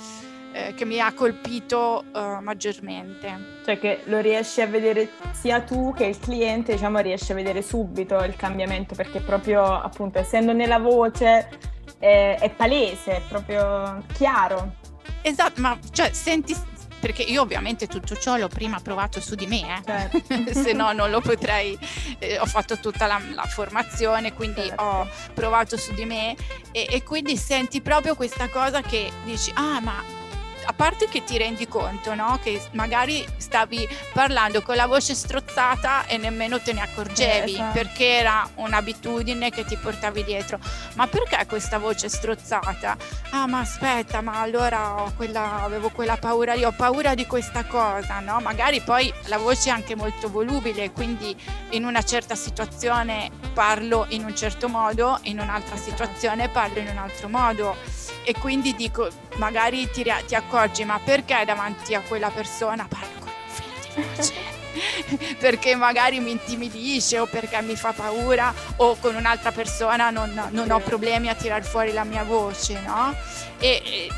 eh, 0.53 0.73
che 0.75 0.85
mi 0.85 0.99
ha 0.99 1.11
colpito 1.13 2.05
uh, 2.13 2.41
maggiormente. 2.41 3.61
Cioè 3.65 3.79
che 3.79 4.01
lo 4.05 4.19
riesci 4.19 4.61
a 4.61 4.67
vedere 4.67 5.09
sia 5.31 5.61
tu 5.61 5.93
che 5.95 6.05
il 6.05 6.19
cliente, 6.19 6.73
diciamo, 6.73 6.99
riesci 6.99 7.31
a 7.31 7.35
vedere 7.35 7.61
subito 7.61 8.23
il 8.23 8.35
cambiamento 8.35 8.93
perché 8.93 9.19
proprio 9.19 9.63
appunto 9.63 10.19
essendo 10.19 10.53
nella 10.53 10.77
voce 10.77 11.49
è, 11.97 12.37
è 12.39 12.49
palese, 12.51 13.17
è 13.17 13.21
proprio 13.27 14.03
chiaro. 14.13 14.75
Esatto, 15.23 15.59
ma 15.59 15.77
cioè 15.91 16.11
senti 16.13 16.55
perché 16.99 17.23
io 17.23 17.41
ovviamente 17.41 17.87
tutto 17.87 18.15
ciò 18.15 18.37
l'ho 18.37 18.47
prima 18.47 18.79
provato 18.79 19.19
su 19.19 19.35
di 19.35 19.45
me, 19.45 19.59
eh? 19.59 19.81
certo. 19.83 20.53
se 20.53 20.71
no 20.71 20.93
non 20.93 21.09
lo 21.09 21.19
potrei, 21.19 21.77
eh, 22.19 22.39
ho 22.39 22.45
fatto 22.45 22.79
tutta 22.79 23.07
la, 23.07 23.19
la 23.33 23.43
formazione, 23.43 24.33
quindi 24.33 24.61
certo. 24.61 24.81
ho 24.81 25.09
provato 25.33 25.75
su 25.75 25.93
di 25.93 26.05
me 26.05 26.33
e, 26.71 26.87
e 26.89 27.03
quindi 27.03 27.35
senti 27.35 27.81
proprio 27.81 28.15
questa 28.15 28.47
cosa 28.47 28.81
che 28.81 29.11
dici, 29.25 29.51
ah 29.55 29.81
ma 29.81 30.21
a 30.65 30.73
parte 30.73 31.08
che 31.08 31.23
ti 31.23 31.38
rendi 31.38 31.67
conto, 31.67 32.13
no? 32.15 32.39
Che 32.41 32.62
magari 32.71 33.26
stavi 33.38 33.88
parlando 34.13 34.62
con 34.62 34.76
la 34.76 34.88
voce 34.88 35.13
strozzata 35.13 36.06
e 36.06 36.17
nemmeno 36.17 36.60
te 36.62 36.73
ne 36.73 36.82
accorgevi 36.82 37.52
eh, 37.52 37.54
esatto. 37.54 37.73
perché 37.73 38.06
era 38.06 38.47
un'abitudine 38.56 39.49
che 39.49 39.65
ti 39.65 39.76
portavi 39.76 40.23
dietro. 40.23 40.60
Ma 40.95 41.08
perché 41.08 41.45
questa 41.47 41.78
voce 41.78 42.10
strozzata? 42.10 42.95
Ah, 43.32 43.47
ma 43.47 43.60
aspetta, 43.60 44.21
ma 44.21 44.39
allora 44.39 45.04
quella, 45.15 45.63
avevo 45.63 45.89
quella 45.89 46.17
paura 46.17 46.54
lì, 46.54 46.63
ho 46.63 46.71
paura 46.71 47.13
di 47.15 47.26
questa 47.26 47.65
cosa, 47.65 48.19
no? 48.19 48.39
Magari 48.39 48.82
poi 48.82 49.12
la 49.26 49.38
voce 49.38 49.69
è 49.69 49.71
anche 49.71 49.95
molto 49.95 50.30
volubile, 50.30 50.91
quindi 50.91 51.36
in 51.69 51.86
una 51.86 52.04
certa 52.04 52.36
situazione 52.36 53.32
parlo 53.54 54.06
in 54.10 54.23
un 54.23 54.36
certo 54.36 54.67
modo, 54.67 55.19
in 55.23 55.39
un'altra 55.39 55.76
situazione 55.76 56.49
parlo 56.49 56.80
in 56.80 56.88
un 56.88 56.97
altro 56.97 57.30
modo 57.30 57.76
e 58.23 58.33
quindi 58.33 58.75
dico, 58.75 59.09
magari 59.36 59.89
ti, 59.91 60.05
ti 60.27 60.36
accorgi, 60.36 60.83
ma 60.86 60.99
perché 61.03 61.43
davanti 61.45 61.93
a 61.95 62.01
quella 62.01 62.29
persona 62.29 62.88
parlo 62.88 63.19
con 63.19 63.29
un 63.29 63.49
filo 63.49 63.73
di 63.81 64.15
voce? 64.15 64.62
perché 65.38 65.75
magari 65.75 66.19
mi 66.19 66.31
intimidisce 66.31 67.19
o 67.19 67.25
perché 67.25 67.62
mi 67.62 67.75
fa 67.75 67.91
paura 67.91 68.53
o 68.77 68.97
con 68.99 69.15
un'altra 69.15 69.51
persona 69.51 70.09
non, 70.09 70.49
non 70.49 70.71
ho 70.71 70.79
problemi 70.79 71.29
a 71.29 71.36
tirar 71.36 71.63
fuori 71.63 71.91
la 71.91 72.03
mia 72.03 72.23
voce, 72.23 72.79
no? 72.81 73.15
E, 73.59 74.09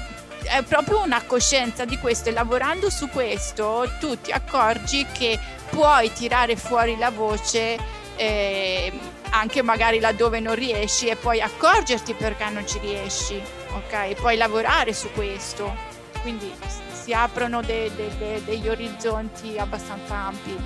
è 0.43 0.61
proprio 0.61 1.01
una 1.01 1.23
coscienza 1.23 1.85
di 1.85 1.97
questo 1.97 2.29
e 2.29 2.31
lavorando 2.31 2.91
su 2.91 3.09
questo 3.09 3.89
tu 3.99 4.19
ti 4.21 4.31
accorgi 4.31 5.05
che 5.11 5.39
puoi 5.69 6.13
tirare 6.13 6.55
fuori 6.55 6.95
la 6.97 7.09
voce 7.09 7.77
eh, 8.15 8.91
anche 9.31 9.63
magari 9.63 9.99
laddove 9.99 10.39
non 10.39 10.53
riesci 10.53 11.07
e 11.07 11.15
poi 11.15 11.41
accorgerti 11.41 12.13
perché 12.13 12.47
non 12.49 12.67
ci 12.67 12.77
riesci 12.77 13.41
ok? 13.75 14.13
Puoi 14.15 14.37
lavorare 14.37 14.93
su 14.93 15.11
questo, 15.11 15.73
quindi 16.21 16.53
si 16.91 17.13
aprono 17.13 17.61
de, 17.61 17.91
de, 17.95 18.09
de, 18.17 18.43
degli 18.43 18.67
orizzonti 18.67 19.57
abbastanza 19.57 20.15
ampi. 20.15 20.57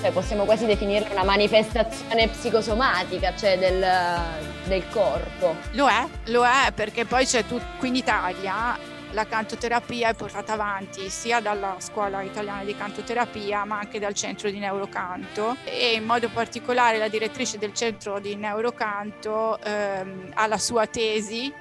Cioè, 0.00 0.10
possiamo 0.10 0.44
quasi 0.44 0.66
definire 0.66 1.08
una 1.12 1.22
manifestazione 1.22 2.28
psicosomatica, 2.28 3.36
cioè 3.36 3.56
del, 3.56 3.86
del 4.64 4.88
corpo. 4.90 5.54
Lo 5.72 5.88
è, 5.88 6.04
lo 6.26 6.44
è, 6.44 6.72
perché 6.74 7.04
poi 7.04 7.24
c'è 7.24 7.46
tu, 7.46 7.60
qui 7.78 7.88
in 7.88 7.96
Italia 7.96 8.76
la 9.12 9.26
cantoterapia 9.26 10.08
è 10.08 10.14
portata 10.14 10.52
avanti 10.52 11.08
sia 11.08 11.40
dalla 11.40 11.76
scuola 11.78 12.22
italiana 12.22 12.64
di 12.64 12.76
cantoterapia 12.76 13.64
ma 13.64 13.78
anche 13.78 13.98
dal 13.98 14.14
centro 14.14 14.50
di 14.50 14.58
neurocanto. 14.58 15.56
E 15.64 15.94
in 15.94 16.04
modo 16.04 16.28
particolare 16.28 16.98
la 16.98 17.08
direttrice 17.08 17.58
del 17.58 17.74
centro 17.74 18.18
di 18.18 18.34
neurocanto 18.36 19.58
ehm, 19.62 20.32
ha 20.34 20.46
la 20.46 20.58
sua 20.58 20.86
tesi 20.86 21.52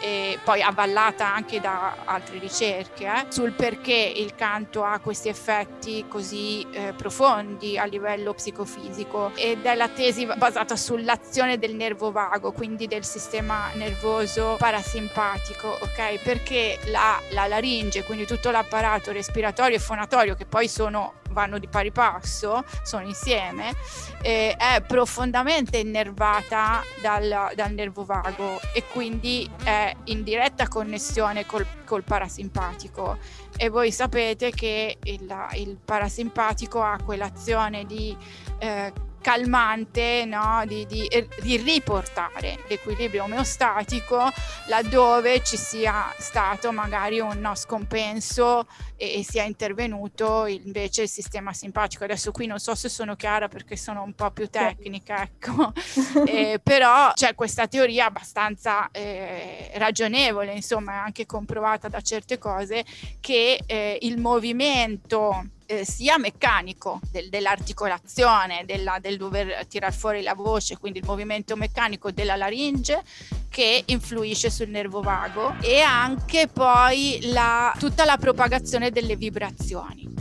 eh, 0.00 0.06
e 0.06 0.38
poi 0.42 0.62
avvallata 0.62 1.32
anche 1.32 1.60
da 1.60 1.96
altre 2.04 2.38
ricerche 2.38 3.04
eh, 3.04 3.26
sul 3.28 3.52
perché 3.52 3.94
il 3.94 4.34
canto 4.34 4.84
ha 4.84 4.98
questi 4.98 5.28
effetti 5.28 6.04
così 6.08 6.66
eh, 6.70 6.92
profondi 6.96 7.78
a 7.78 7.84
livello 7.84 8.34
psicofisico. 8.34 9.32
Ed 9.34 9.64
è 9.64 9.74
la 9.74 9.88
tesi 9.88 10.26
basata 10.26 10.76
sull'azione 10.76 11.58
del 11.58 11.74
nervo 11.74 12.10
vago 12.10 12.52
quindi 12.52 12.86
del 12.86 13.04
sistema 13.04 13.70
nervoso 13.74 14.56
parasimpatico 14.58 15.78
ok? 15.80 16.22
Perché 16.22 16.75
la, 16.86 17.20
la 17.30 17.46
laringe, 17.46 18.04
quindi 18.04 18.26
tutto 18.26 18.50
l'apparato 18.50 19.12
respiratorio 19.12 19.76
e 19.76 19.80
fonatorio 19.80 20.34
che 20.34 20.46
poi 20.46 20.68
sono, 20.68 21.14
vanno 21.30 21.58
di 21.58 21.68
pari 21.68 21.90
passo, 21.90 22.64
sono 22.82 23.06
insieme, 23.06 23.74
eh, 24.22 24.54
è 24.56 24.82
profondamente 24.86 25.78
innervata 25.78 26.82
dal, 27.00 27.52
dal, 27.54 27.72
nervo 27.72 28.04
vago 28.04 28.60
e 28.72 28.84
quindi 28.90 29.48
è 29.64 29.94
in 30.04 30.22
diretta 30.22 30.68
connessione 30.68 31.46
col, 31.46 31.66
col 31.84 32.02
parasimpatico. 32.02 33.18
E 33.56 33.68
voi 33.70 33.90
sapete 33.90 34.50
che 34.50 34.98
il, 35.02 35.34
il 35.54 35.78
parasimpatico 35.82 36.82
ha 36.82 36.98
quell'azione 37.02 37.86
di 37.86 38.14
eh, 38.58 38.92
calmante 39.26 40.24
no? 40.24 40.62
di, 40.66 40.86
di, 40.86 41.08
di, 41.42 41.56
riportare 41.56 42.60
l'equilibrio 42.68 43.24
omeostatico 43.24 44.30
laddove 44.68 45.42
ci 45.42 45.56
sia 45.56 46.14
stato 46.16 46.70
magari 46.70 47.18
un 47.18 47.40
no, 47.40 47.56
scompenso 47.56 48.68
e, 48.94 49.18
e, 49.18 49.24
sia 49.24 49.42
intervenuto 49.42 50.46
invece 50.46 51.02
il 51.02 51.08
sistema 51.08 51.52
simpatico. 51.52 52.04
Adesso 52.04 52.30
qui 52.30 52.46
non 52.46 52.60
so 52.60 52.76
se 52.76 52.88
sono 52.88 53.16
chiara 53.16 53.48
perché 53.48 53.76
sono 53.76 54.04
un 54.04 54.14
po' 54.14 54.30
più 54.30 54.48
tecnica, 54.48 55.20
ecco. 55.22 55.72
eh, 56.24 56.60
però 56.62 57.10
c'è 57.12 57.34
questa 57.34 57.66
teoria 57.66 58.06
abbastanza 58.06 58.88
eh, 58.92 59.72
ragionevole, 59.74 60.52
insomma, 60.52 61.02
anche 61.02 61.26
comprovata 61.26 61.88
da 61.88 62.00
certe 62.00 62.38
cose, 62.38 62.84
che 63.18 63.58
eh, 63.66 63.98
il 64.02 64.18
movimento 64.18 65.46
eh, 65.66 65.84
sia 65.84 66.18
meccanico 66.18 67.00
del, 67.10 67.28
dell'articolazione, 67.28 68.64
della, 68.64 68.98
del 69.00 69.16
dover 69.16 69.66
tirar 69.66 69.92
fuori 69.92 70.22
la 70.22 70.34
voce, 70.34 70.78
quindi 70.78 71.00
il 71.00 71.04
movimento 71.04 71.56
meccanico 71.56 72.10
della 72.10 72.36
laringe 72.36 73.02
che 73.48 73.82
influisce 73.86 74.50
sul 74.50 74.68
nervo 74.68 75.00
vago 75.00 75.54
e 75.60 75.80
anche 75.80 76.48
poi 76.48 77.18
la, 77.32 77.74
tutta 77.78 78.04
la 78.04 78.16
propagazione 78.16 78.90
delle 78.90 79.16
vibrazioni. 79.16 80.14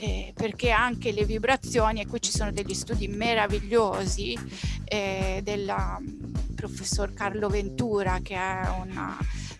Eh, 0.00 0.32
perché 0.32 0.70
anche 0.70 1.10
le 1.10 1.24
vibrazioni, 1.24 2.00
e 2.00 2.06
qui 2.06 2.20
ci 2.20 2.30
sono 2.30 2.52
degli 2.52 2.72
studi 2.72 3.08
meravigliosi 3.08 4.38
eh, 4.84 5.40
del 5.42 5.74
mm, 5.74 6.54
professor 6.54 7.12
Carlo 7.12 7.48
Ventura, 7.48 8.20
che 8.22 8.36
è 8.36 8.68
una 8.80 9.18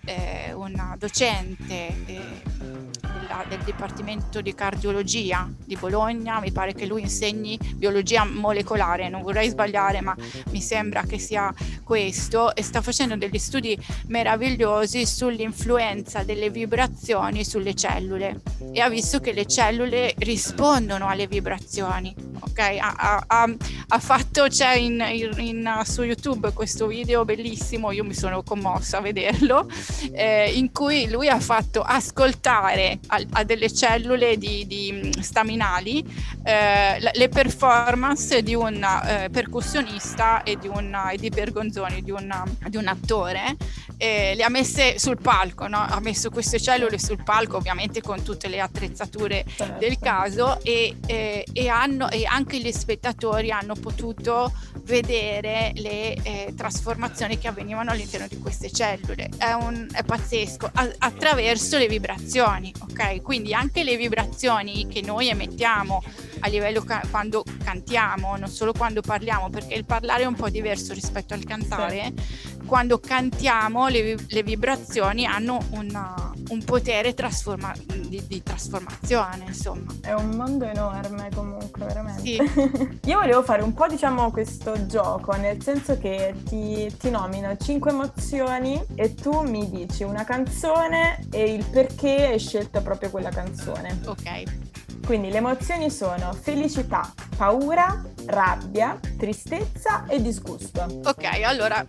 eh, 0.08 0.52
una 0.54 0.96
docente 0.98 1.94
eh, 2.06 2.42
della, 2.46 3.44
del 3.46 3.58
Dipartimento 3.58 4.40
di 4.40 4.54
Cardiologia 4.54 5.48
di 5.64 5.76
Bologna, 5.76 6.40
mi 6.40 6.50
pare 6.50 6.72
che 6.72 6.86
lui 6.86 7.02
insegni 7.02 7.58
biologia 7.74 8.24
molecolare, 8.24 9.10
non 9.10 9.22
vorrei 9.22 9.50
sbagliare 9.50 10.00
ma 10.00 10.16
mi 10.50 10.62
sembra 10.62 11.02
che 11.02 11.18
sia 11.18 11.52
questo 11.84 12.54
e 12.54 12.62
sta 12.62 12.80
facendo 12.80 13.16
degli 13.16 13.38
studi 13.38 13.78
meravigliosi 14.06 15.04
sull'influenza 15.04 16.22
delle 16.22 16.48
vibrazioni 16.48 17.44
sulle 17.44 17.74
cellule 17.74 18.40
e 18.72 18.80
ha 18.80 18.88
visto 18.88 19.20
che 19.20 19.32
le 19.32 19.46
cellule 19.46 20.14
rispondono 20.18 21.06
alle 21.06 21.26
vibrazioni. 21.26 22.27
Ok, 22.40 22.58
ha, 22.80 23.24
ha, 23.26 23.54
ha 23.88 23.98
fatto, 23.98 24.46
c'è 24.48 24.74
in, 24.74 25.04
in, 25.10 25.30
in, 25.38 25.80
su 25.84 26.02
YouTube 26.02 26.52
questo 26.52 26.86
video 26.86 27.24
bellissimo, 27.24 27.90
io 27.90 28.04
mi 28.04 28.14
sono 28.14 28.42
commossa 28.42 28.98
a 28.98 29.00
vederlo, 29.00 29.68
eh, 30.12 30.52
in 30.52 30.70
cui 30.72 31.08
lui 31.08 31.28
ha 31.28 31.40
fatto 31.40 31.82
ascoltare 31.82 32.98
a, 33.08 33.20
a 33.32 33.44
delle 33.44 33.72
cellule 33.72 34.36
di, 34.36 34.66
di 34.66 35.10
staminali 35.20 36.04
eh, 36.44 36.98
le 37.12 37.28
performance 37.28 38.42
di 38.42 38.54
un 38.54 38.82
eh, 38.82 39.28
percussionista 39.30 40.42
e 40.42 40.56
di, 40.56 40.68
un, 40.68 40.96
e 41.10 41.16
di 41.16 41.28
Bergonzoni, 41.28 42.02
di, 42.02 42.10
una, 42.10 42.44
di 42.68 42.76
un 42.76 42.86
attore, 42.86 43.56
le 43.98 44.40
ha 44.42 44.48
messe 44.48 44.96
sul 44.98 45.20
palco, 45.20 45.66
no? 45.66 45.78
ha 45.78 45.98
messo 45.98 46.30
queste 46.30 46.60
cellule 46.60 47.00
sul 47.00 47.20
palco 47.24 47.56
ovviamente 47.56 48.00
con 48.00 48.22
tutte 48.22 48.46
le 48.46 48.60
attrezzature 48.60 49.44
certo. 49.56 49.78
del 49.78 49.98
caso 49.98 50.60
e, 50.62 50.96
e, 51.06 51.68
hanno, 51.68 52.08
e 52.08 52.24
anche 52.28 52.60
gli 52.60 52.70
spettatori 52.72 53.50
hanno 53.50 53.74
potuto 53.74 54.52
vedere 54.82 55.72
le 55.74 56.14
eh, 56.14 56.54
trasformazioni 56.56 57.38
che 57.38 57.48
avvenivano 57.48 57.90
all'interno 57.90 58.26
di 58.28 58.38
queste 58.38 58.70
cellule. 58.70 59.28
È, 59.36 59.52
un, 59.52 59.86
è 59.92 60.02
pazzesco, 60.02 60.70
a, 60.72 60.90
attraverso 60.98 61.78
le 61.78 61.88
vibrazioni, 61.88 62.72
ok? 62.80 63.22
Quindi 63.22 63.54
anche 63.54 63.82
le 63.82 63.96
vibrazioni 63.96 64.86
che 64.86 65.02
noi 65.02 65.28
emettiamo 65.28 66.02
a 66.40 66.48
livello 66.48 66.82
ca- 66.82 67.02
quando 67.10 67.44
cantiamo, 67.62 68.36
non 68.36 68.48
solo 68.48 68.72
quando 68.72 69.00
parliamo, 69.00 69.50
perché 69.50 69.74
il 69.74 69.84
parlare 69.84 70.22
è 70.22 70.26
un 70.26 70.34
po' 70.34 70.48
diverso 70.48 70.92
rispetto 70.92 71.34
al 71.34 71.44
cantare. 71.44 72.12
Sì. 72.16 72.66
Quando 72.66 72.98
cantiamo 72.98 73.88
le, 73.88 74.16
le 74.26 74.42
vibrazioni 74.42 75.24
hanno 75.24 75.58
una, 75.70 76.32
un 76.48 76.64
potere 76.64 77.14
trasforma- 77.14 77.74
di, 77.86 78.22
di, 78.26 78.42
trasformazione, 78.42 79.44
insomma. 79.46 79.92
È 80.00 80.12
un 80.12 80.30
mondo 80.30 80.64
enorme 80.64 81.28
comunque, 81.34 81.84
veramente. 81.86 82.22
Sì. 82.22 82.98
Io 83.04 83.18
volevo 83.18 83.42
fare 83.42 83.62
un 83.62 83.74
po' 83.74 83.86
diciamo 83.86 84.30
questo 84.30 84.86
gioco, 84.86 85.34
nel 85.36 85.62
senso 85.62 85.98
che 85.98 86.34
ti, 86.44 86.92
ti 86.98 87.10
nomino 87.10 87.56
cinque 87.56 87.90
emozioni 87.90 88.82
e 88.94 89.14
tu 89.14 89.42
mi 89.42 89.68
dici 89.68 90.02
una 90.02 90.24
canzone 90.24 91.26
e 91.30 91.52
il 91.54 91.64
perché 91.64 92.28
hai 92.28 92.38
scelto 92.38 92.80
proprio 92.82 93.10
quella 93.10 93.30
canzone. 93.30 94.00
Ok. 94.06 94.66
Quindi 95.04 95.30
le 95.30 95.38
emozioni 95.38 95.90
sono 95.90 96.32
felicità, 96.34 97.12
paura, 97.36 98.04
rabbia, 98.28 98.98
tristezza 99.16 100.06
e 100.06 100.20
disgusto. 100.20 101.00
Ok, 101.04 101.24
allora 101.44 101.84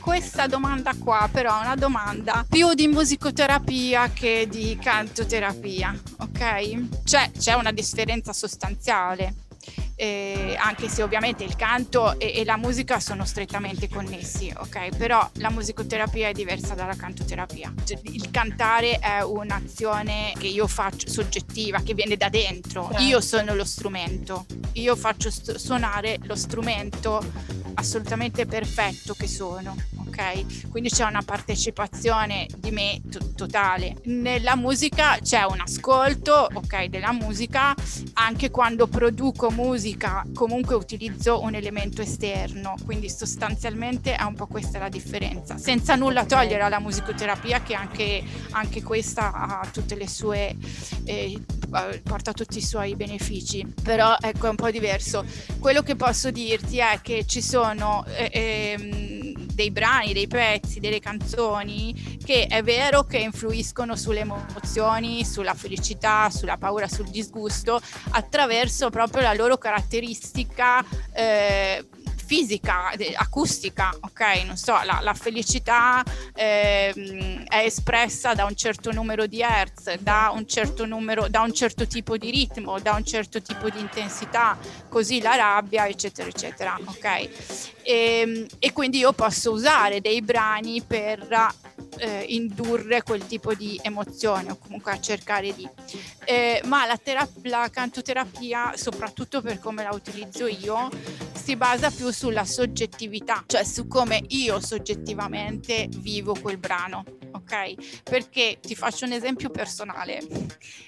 questa 0.00 0.46
domanda 0.46 0.92
qua 0.98 1.28
però 1.30 1.58
è 1.58 1.64
una 1.64 1.74
domanda 1.74 2.44
più 2.48 2.72
di 2.74 2.86
musicoterapia 2.86 4.10
che 4.10 4.46
di 4.48 4.78
cantoterapia, 4.80 5.94
ok? 6.18 7.04
Cioè 7.04 7.30
c'è 7.36 7.54
una 7.54 7.72
differenza 7.72 8.32
sostanziale 8.32 9.46
eh, 10.00 10.54
anche 10.56 10.88
se 10.88 11.02
ovviamente 11.02 11.42
il 11.42 11.56
canto 11.56 12.20
e, 12.20 12.32
e, 12.36 12.44
la 12.44 12.56
musica 12.56 13.00
sono 13.00 13.24
strettamente 13.24 13.88
connessi, 13.88 14.52
ok? 14.56 14.96
Però 14.96 15.28
la 15.34 15.50
musicoterapia 15.50 16.28
è 16.28 16.32
diversa 16.32 16.74
dalla 16.74 16.94
cantoterapia. 16.94 17.74
Cioè, 17.82 17.98
il 18.04 18.30
cantare 18.30 19.00
è 19.00 19.22
un'azione 19.22 20.34
che 20.38 20.46
io 20.46 20.68
faccio 20.68 21.08
soggettiva, 21.08 21.82
che 21.82 21.94
viene 21.94 22.16
da 22.16 22.28
dentro. 22.28 22.86
Certo. 22.86 23.02
Io 23.02 23.20
sono 23.20 23.56
lo 23.56 23.64
strumento, 23.64 24.46
io 24.74 24.94
faccio 24.94 25.32
st- 25.32 25.56
suonare 25.56 26.18
lo 26.22 26.36
strumento 26.36 27.20
assolutamente 27.74 28.46
perfetto 28.46 29.14
che 29.14 29.26
sono, 29.26 29.74
ok? 30.06 30.68
Quindi 30.68 30.90
c'è 30.90 31.04
una 31.04 31.22
partecipazione 31.22 32.46
di 32.56 32.70
me 32.70 33.00
t- 33.04 33.34
totale. 33.34 33.96
Nella 34.04 34.54
musica 34.54 35.18
c'è 35.20 35.42
un 35.42 35.60
ascolto, 35.60 36.48
ok, 36.52 36.84
della 36.84 37.12
musica, 37.12 37.74
anche 38.14 38.50
quando 38.50 38.86
produco 38.86 39.50
musica 39.50 39.86
comunque 40.34 40.74
utilizzo 40.74 41.40
un 41.42 41.54
elemento 41.54 42.02
esterno, 42.02 42.74
quindi 42.84 43.08
sostanzialmente 43.08 44.14
è 44.16 44.22
un 44.22 44.34
po' 44.34 44.46
questa 44.46 44.78
la 44.78 44.88
differenza, 44.88 45.56
senza 45.56 45.94
nulla 45.94 46.24
togliere 46.24 46.62
alla 46.62 46.80
musicoterapia 46.80 47.62
che 47.62 47.74
anche, 47.74 48.22
anche 48.50 48.82
questa 48.82 49.32
ha 49.32 49.68
tutte 49.72 49.94
le 49.94 50.08
sue, 50.08 50.56
eh, 51.04 51.40
porta 52.02 52.32
tutti 52.32 52.58
i 52.58 52.62
suoi 52.62 52.94
benefici, 52.96 53.66
però 53.82 54.16
ecco 54.20 54.46
è 54.46 54.50
un 54.50 54.56
po' 54.56 54.70
diverso. 54.70 55.24
Quello 55.58 55.82
che 55.82 55.96
posso 55.96 56.30
dirti 56.30 56.78
è 56.78 56.98
che 57.02 57.24
ci 57.26 57.40
sono... 57.40 58.04
Eh, 58.06 58.30
ehm, 58.32 59.07
dei 59.58 59.72
brani, 59.72 60.12
dei 60.12 60.28
pezzi, 60.28 60.78
delle 60.78 61.00
canzoni 61.00 62.20
che 62.24 62.46
è 62.46 62.62
vero 62.62 63.02
che 63.02 63.18
influiscono 63.18 63.96
sulle 63.96 64.20
emozioni, 64.20 65.24
sulla 65.24 65.54
felicità, 65.54 66.30
sulla 66.30 66.56
paura, 66.56 66.86
sul 66.86 67.08
disgusto, 67.08 67.80
attraverso 68.10 68.88
proprio 68.90 69.22
la 69.22 69.34
loro 69.34 69.58
caratteristica 69.58 70.84
eh, 71.12 71.84
fisica, 72.24 72.92
acustica, 73.16 73.90
ok? 73.98 74.44
Non 74.46 74.56
so, 74.56 74.78
la, 74.84 75.00
la 75.02 75.14
felicità 75.14 76.04
eh, 76.34 77.42
è 77.48 77.56
espressa 77.64 78.34
da 78.34 78.44
un 78.44 78.54
certo 78.54 78.92
numero 78.92 79.26
di 79.26 79.40
hertz, 79.40 79.92
da 79.98 80.30
un 80.32 80.46
certo 80.46 80.86
numero, 80.86 81.26
da 81.28 81.40
un 81.40 81.52
certo 81.52 81.84
tipo 81.88 82.16
di 82.16 82.30
ritmo, 82.30 82.78
da 82.78 82.92
un 82.92 83.04
certo 83.04 83.42
tipo 83.42 83.70
di 83.70 83.80
intensità, 83.80 84.56
così 84.88 85.20
la 85.20 85.34
rabbia, 85.34 85.88
eccetera, 85.88 86.28
eccetera, 86.28 86.78
ok? 86.84 87.77
E, 87.88 88.20
ehm, 88.20 88.46
e 88.58 88.72
quindi 88.72 88.98
io 88.98 89.14
posso 89.14 89.50
usare 89.50 90.02
dei 90.02 90.20
brani 90.20 90.82
per 90.82 91.26
eh, 91.96 92.24
indurre 92.28 93.02
quel 93.02 93.26
tipo 93.26 93.54
di 93.54 93.80
emozione 93.82 94.50
o 94.50 94.58
comunque 94.58 94.92
a 94.92 95.00
cercare 95.00 95.54
di. 95.54 95.66
Eh, 96.26 96.60
ma 96.66 96.84
la, 96.84 96.98
terap- 96.98 97.44
la 97.46 97.66
cantoterapia, 97.72 98.72
soprattutto 98.76 99.40
per 99.40 99.58
come 99.58 99.82
la 99.82 99.90
utilizzo 99.94 100.46
io, 100.46 100.90
si 101.32 101.56
basa 101.56 101.90
più 101.90 102.10
sulla 102.10 102.44
soggettività, 102.44 103.42
cioè 103.46 103.64
su 103.64 103.88
come 103.88 104.22
io 104.28 104.60
soggettivamente 104.60 105.88
vivo 105.90 106.36
quel 106.38 106.58
brano 106.58 107.17
ok? 107.42 108.02
Perché 108.02 108.58
ti 108.60 108.74
faccio 108.74 109.04
un 109.04 109.12
esempio 109.12 109.50
personale. 109.50 110.20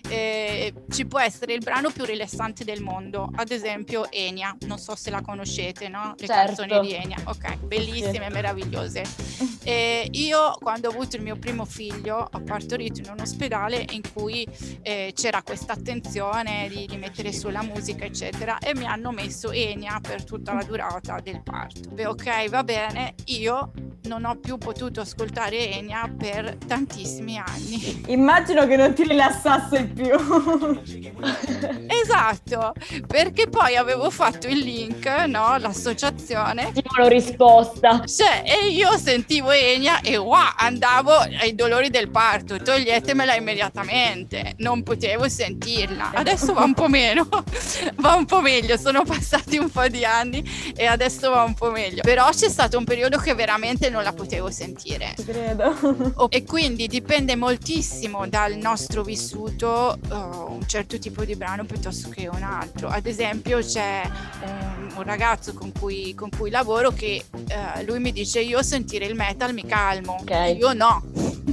Eh, 0.09 0.73
ci 0.91 1.07
può 1.07 1.21
essere 1.21 1.55
il 1.55 1.61
brano 1.61 1.91
più 1.91 2.05
rilassante 2.05 2.65
del 2.65 2.81
mondo, 2.81 3.31
ad 3.35 3.51
esempio 3.51 4.11
Enia, 4.11 4.57
non 4.67 4.79
so 4.79 4.95
se 4.95 5.11
la 5.11 5.21
conoscete, 5.23 5.89
no? 5.89 6.15
Le 6.17 6.27
certo. 6.27 6.63
canzoni 6.63 6.87
di 6.87 6.95
Enia, 6.95 7.19
ok, 7.25 7.59
bellissime, 7.59 8.27
sì. 8.27 8.33
meravigliose. 8.33 9.49
Eh, 9.63 10.09
io 10.13 10.57
quando 10.59 10.89
ho 10.89 10.91
avuto 10.91 11.17
il 11.17 11.23
mio 11.23 11.37
primo 11.37 11.67
figlio 11.67 12.29
ho 12.33 12.43
partorito 12.43 13.01
in 13.01 13.11
un 13.11 13.21
ospedale 13.21 13.85
in 13.91 14.01
cui 14.11 14.47
eh, 14.81 15.13
c'era 15.15 15.43
questa 15.43 15.75
attenzione 15.75 16.67
di, 16.71 16.87
di 16.87 16.97
mettere 16.97 17.31
su 17.31 17.51
la 17.51 17.63
musica, 17.63 18.07
eccetera, 18.07 18.59
e 18.59 18.75
mi 18.75 18.87
hanno 18.87 19.11
messo 19.11 19.51
Enia 19.51 20.01
per 20.01 20.25
tutta 20.25 20.55
la 20.55 20.63
durata 20.63 21.21
del 21.21 21.43
parto. 21.43 21.91
Beh, 21.91 22.07
ok, 22.07 22.49
va 22.49 22.65
bene, 22.65 23.15
io 23.27 23.73
non 24.05 24.25
ho 24.25 24.35
più 24.37 24.57
potuto 24.57 25.03
ascoltare 25.03 25.71
Enia 25.73 26.11
per 26.17 26.40
tantissimi 26.67 27.39
anni. 27.39 28.05
Immagino 28.09 28.67
che 28.67 28.77
non 28.77 28.93
ti 28.95 29.05
rilassasse 29.05 29.85
più. 29.85 30.11
esatto, 32.03 32.73
perché 33.07 33.49
poi 33.49 33.77
avevo 33.77 34.11
fatto 34.11 34.47
il 34.47 34.59
link, 34.59 35.07
no? 35.27 35.57
L'associazione. 35.59 36.73
Stimolo 36.75 37.09
risposta. 37.09 38.05
Cioè, 38.07 38.43
e 38.45 38.69
io 38.69 38.97
sentivo 38.99 39.51
Enia 39.51 40.01
e 40.01 40.17
wow, 40.17 40.53
andavo 40.57 41.13
ai 41.13 41.55
dolori 41.55 41.91
del 41.91 42.11
parto, 42.11 42.59
toglietemela 42.59 43.35
immediatamente, 43.35 44.55
non 44.59 44.83
potevo 44.83 45.29
sentirla. 45.29 46.13
Adesso 46.15 46.53
va 46.53 46.65
un 46.65 46.75
po' 46.75 46.89
meno, 46.89 47.29
va 47.97 48.15
un 48.15 48.25
po' 48.25 48.41
meglio, 48.41 48.77
sono 48.77 49.05
passati 49.05 49.59
un 49.59 49.71
po' 49.71 49.89
di 49.89 50.05
anni 50.05 50.43
e 50.75 50.87
adesso 50.87 51.31
va 51.31 51.43
un 51.43 51.55
po' 51.55 51.71
meglio. 51.71 52.03
Però 52.03 52.29
c'è 52.31 52.49
stato 52.49 52.79
un 52.79 52.85
periodo 52.85 53.19
che 53.19 53.35
veramente 53.35 53.91
non 53.91 54.03
la 54.03 54.13
potevo 54.13 54.51
sentire. 54.51 55.15
Credo. 55.25 56.19
E 56.33 56.45
quindi 56.45 56.87
dipende 56.87 57.35
moltissimo 57.35 58.29
dal 58.29 58.55
nostro 58.55 59.03
vissuto 59.03 59.99
uh, 60.11 60.15
un 60.15 60.63
certo 60.65 60.97
tipo 60.97 61.25
di 61.25 61.35
brano 61.35 61.65
piuttosto 61.65 62.09
che 62.09 62.29
un 62.29 62.45
altro. 62.45 62.87
Ad 62.87 63.07
esempio 63.07 63.59
c'è 63.59 64.09
un, 64.45 64.93
un 64.95 65.03
ragazzo 65.03 65.53
con 65.55 65.73
cui, 65.73 66.15
con 66.15 66.31
cui, 66.31 66.51
lavoro 66.51 66.93
che 66.93 67.25
uh, 67.33 67.85
lui 67.85 67.99
mi 67.99 68.13
dice 68.13 68.39
io 68.39 68.63
sentire 68.63 69.07
il 69.07 69.17
metal 69.17 69.53
mi 69.53 69.67
calmo, 69.67 70.19
okay. 70.21 70.57
io 70.57 70.73
no. 70.73 71.03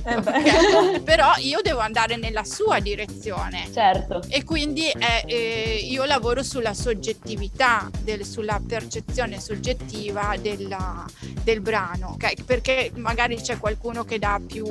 Eh 0.04 0.16
okay? 0.16 1.02
Però 1.02 1.32
io 1.38 1.62
devo 1.64 1.80
andare 1.80 2.16
nella 2.16 2.44
sua 2.44 2.80
direzione. 2.80 3.68
Certo. 3.74 4.22
E 4.28 4.44
quindi 4.44 4.90
eh, 4.90 5.24
eh, 5.26 5.80
io 5.90 6.06
lavoro 6.06 6.44
sulla 6.44 6.76
soggettività, 6.76 7.90
del, 8.04 8.26
sulla 8.26 8.62
percezione 8.66 9.40
soggettiva 9.40 10.36
della, 10.40 11.04
del 11.44 11.62
brano, 11.62 12.12
okay? 12.12 12.36
perché 12.46 12.92
magari 12.96 13.38
c'è 13.38 13.58
qualcuno 13.58 14.04
che 14.04 14.20
dà 14.20 14.40
più 14.46 14.67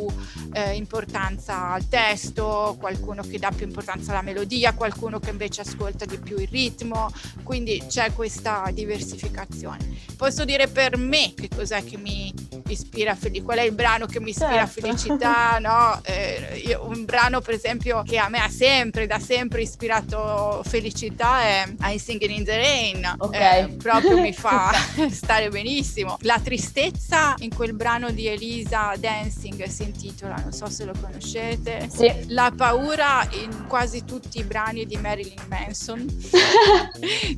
eh, 0.53 0.75
importanza 0.75 1.73
al 1.73 1.89
testo, 1.89 2.77
qualcuno 2.79 3.23
che 3.23 3.39
dà 3.39 3.51
più 3.51 3.67
importanza 3.67 4.11
alla 4.11 4.23
melodia, 4.23 4.75
qualcuno 4.75 5.19
che 5.19 5.31
invece 5.31 5.63
ascolta 5.63 6.05
di 6.05 6.19
più 6.19 6.39
il 6.39 6.49
ritmo, 6.49 7.11
quindi 7.43 7.83
c'è 7.87 8.13
questa 8.13 8.69
diversificazione. 8.73 9.97
Posso 10.17 10.45
dire 10.45 10.69
per 10.69 10.97
me 10.97 11.35
che 11.35 11.49
cos'è 11.55 11.85
che 11.85 11.97
mi 11.97 12.33
ispira 12.73 13.15
felicità, 13.15 13.45
qual 13.45 13.59
è 13.59 13.63
il 13.63 13.73
brano 13.73 14.07
che 14.07 14.21
mi 14.21 14.31
ispira 14.31 14.67
certo. 14.67 14.81
felicità, 14.81 15.59
no? 15.63 16.01
Eh, 16.05 16.63
io, 16.67 16.87
un 16.87 17.05
brano 17.05 17.41
per 17.41 17.55
esempio 17.55 18.03
che 18.03 18.19
a 18.19 18.29
me 18.29 18.39
ha 18.39 18.49
sempre, 18.49 19.07
da 19.07 19.19
sempre 19.19 19.63
ispirato 19.63 20.63
felicità 20.65 21.41
è 21.43 21.67
I 21.81 21.99
Singing 21.99 22.33
in 22.33 22.45
the 22.45 22.57
Rain, 22.57 23.15
okay. 23.19 23.65
eh, 23.65 23.69
proprio 23.77 24.21
mi 24.21 24.33
fa 24.33 24.73
stare 25.11 25.49
benissimo. 25.49 26.17
La 26.21 26.41
tristezza 26.43 27.35
in 27.39 27.55
quel 27.55 27.75
brano 27.75 28.11
di 28.11 28.27
Elisa 28.27 28.95
Dancing 28.99 29.65
si 29.65 29.83
intitola, 29.85 30.37
non 30.37 30.53
so 30.53 30.69
se 30.69 30.85
lo 30.85 30.93
conoscete, 31.01 31.89
sì. 31.93 32.13
La 32.29 32.53
paura 32.55 33.27
in 33.33 33.67
quasi 33.69 34.05
tutti 34.05 34.39
i 34.39 34.45
brani 34.45 34.87
di 34.87 34.97
Marilyn 34.97 35.45
Manson, 35.49 36.07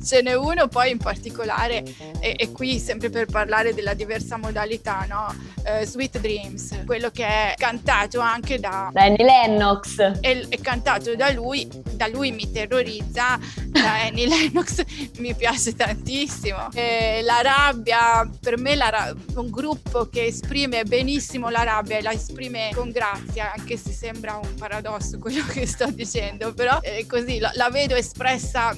ce 0.03 0.21
n'è 0.21 0.33
uno 0.33 0.67
poi 0.67 0.91
in 0.91 0.97
particolare 0.97 1.83
e, 2.19 2.35
e 2.37 2.51
qui 2.51 2.79
sempre 2.79 3.09
per 3.09 3.25
parlare 3.25 3.73
della 3.73 3.93
diversa 3.93 4.37
modalità, 4.37 5.05
no? 5.07 5.18
Uh, 5.27 5.83
Sweet 5.83 6.19
Dreams, 6.19 6.83
quello 6.85 7.09
che 7.09 7.25
è 7.25 7.53
cantato 7.57 8.21
anche 8.21 8.59
da 8.59 8.89
Annie 8.93 9.23
Lennox. 9.23 9.97
È, 9.97 10.47
è, 10.47 10.59
cantato 10.61 11.15
da 11.15 11.31
lui, 11.31 11.67
da 11.91 12.07
lui 12.07 12.31
mi 12.31 12.49
terrorizza, 12.49 13.37
da 13.67 13.93
Annie 14.07 14.27
Lennox 14.27 14.83
mi 15.17 15.35
piace 15.35 15.75
tantissimo. 15.75 16.69
E 16.73 17.21
la 17.23 17.41
rabbia, 17.41 18.27
per 18.39 18.57
me 18.57 18.75
la, 18.75 19.13
un 19.35 19.49
gruppo 19.49 20.07
che 20.07 20.25
esprime 20.25 20.85
benissimo 20.85 21.49
la 21.49 21.63
rabbia 21.63 21.97
e 21.97 22.01
la 22.01 22.13
esprime 22.13 22.69
con 22.73 22.89
grazia, 22.89 23.51
anche 23.55 23.75
se 23.77 23.91
sembra 23.91 24.39
un 24.41 24.55
paradosso 24.55 25.19
quello 25.19 25.45
che 25.45 25.67
sto 25.67 25.91
dicendo, 25.91 26.53
però 26.53 26.79
è 26.79 27.05
così 27.05 27.39
la, 27.39 27.51
la 27.55 27.69
vedo 27.69 27.95
espressa 27.95 28.75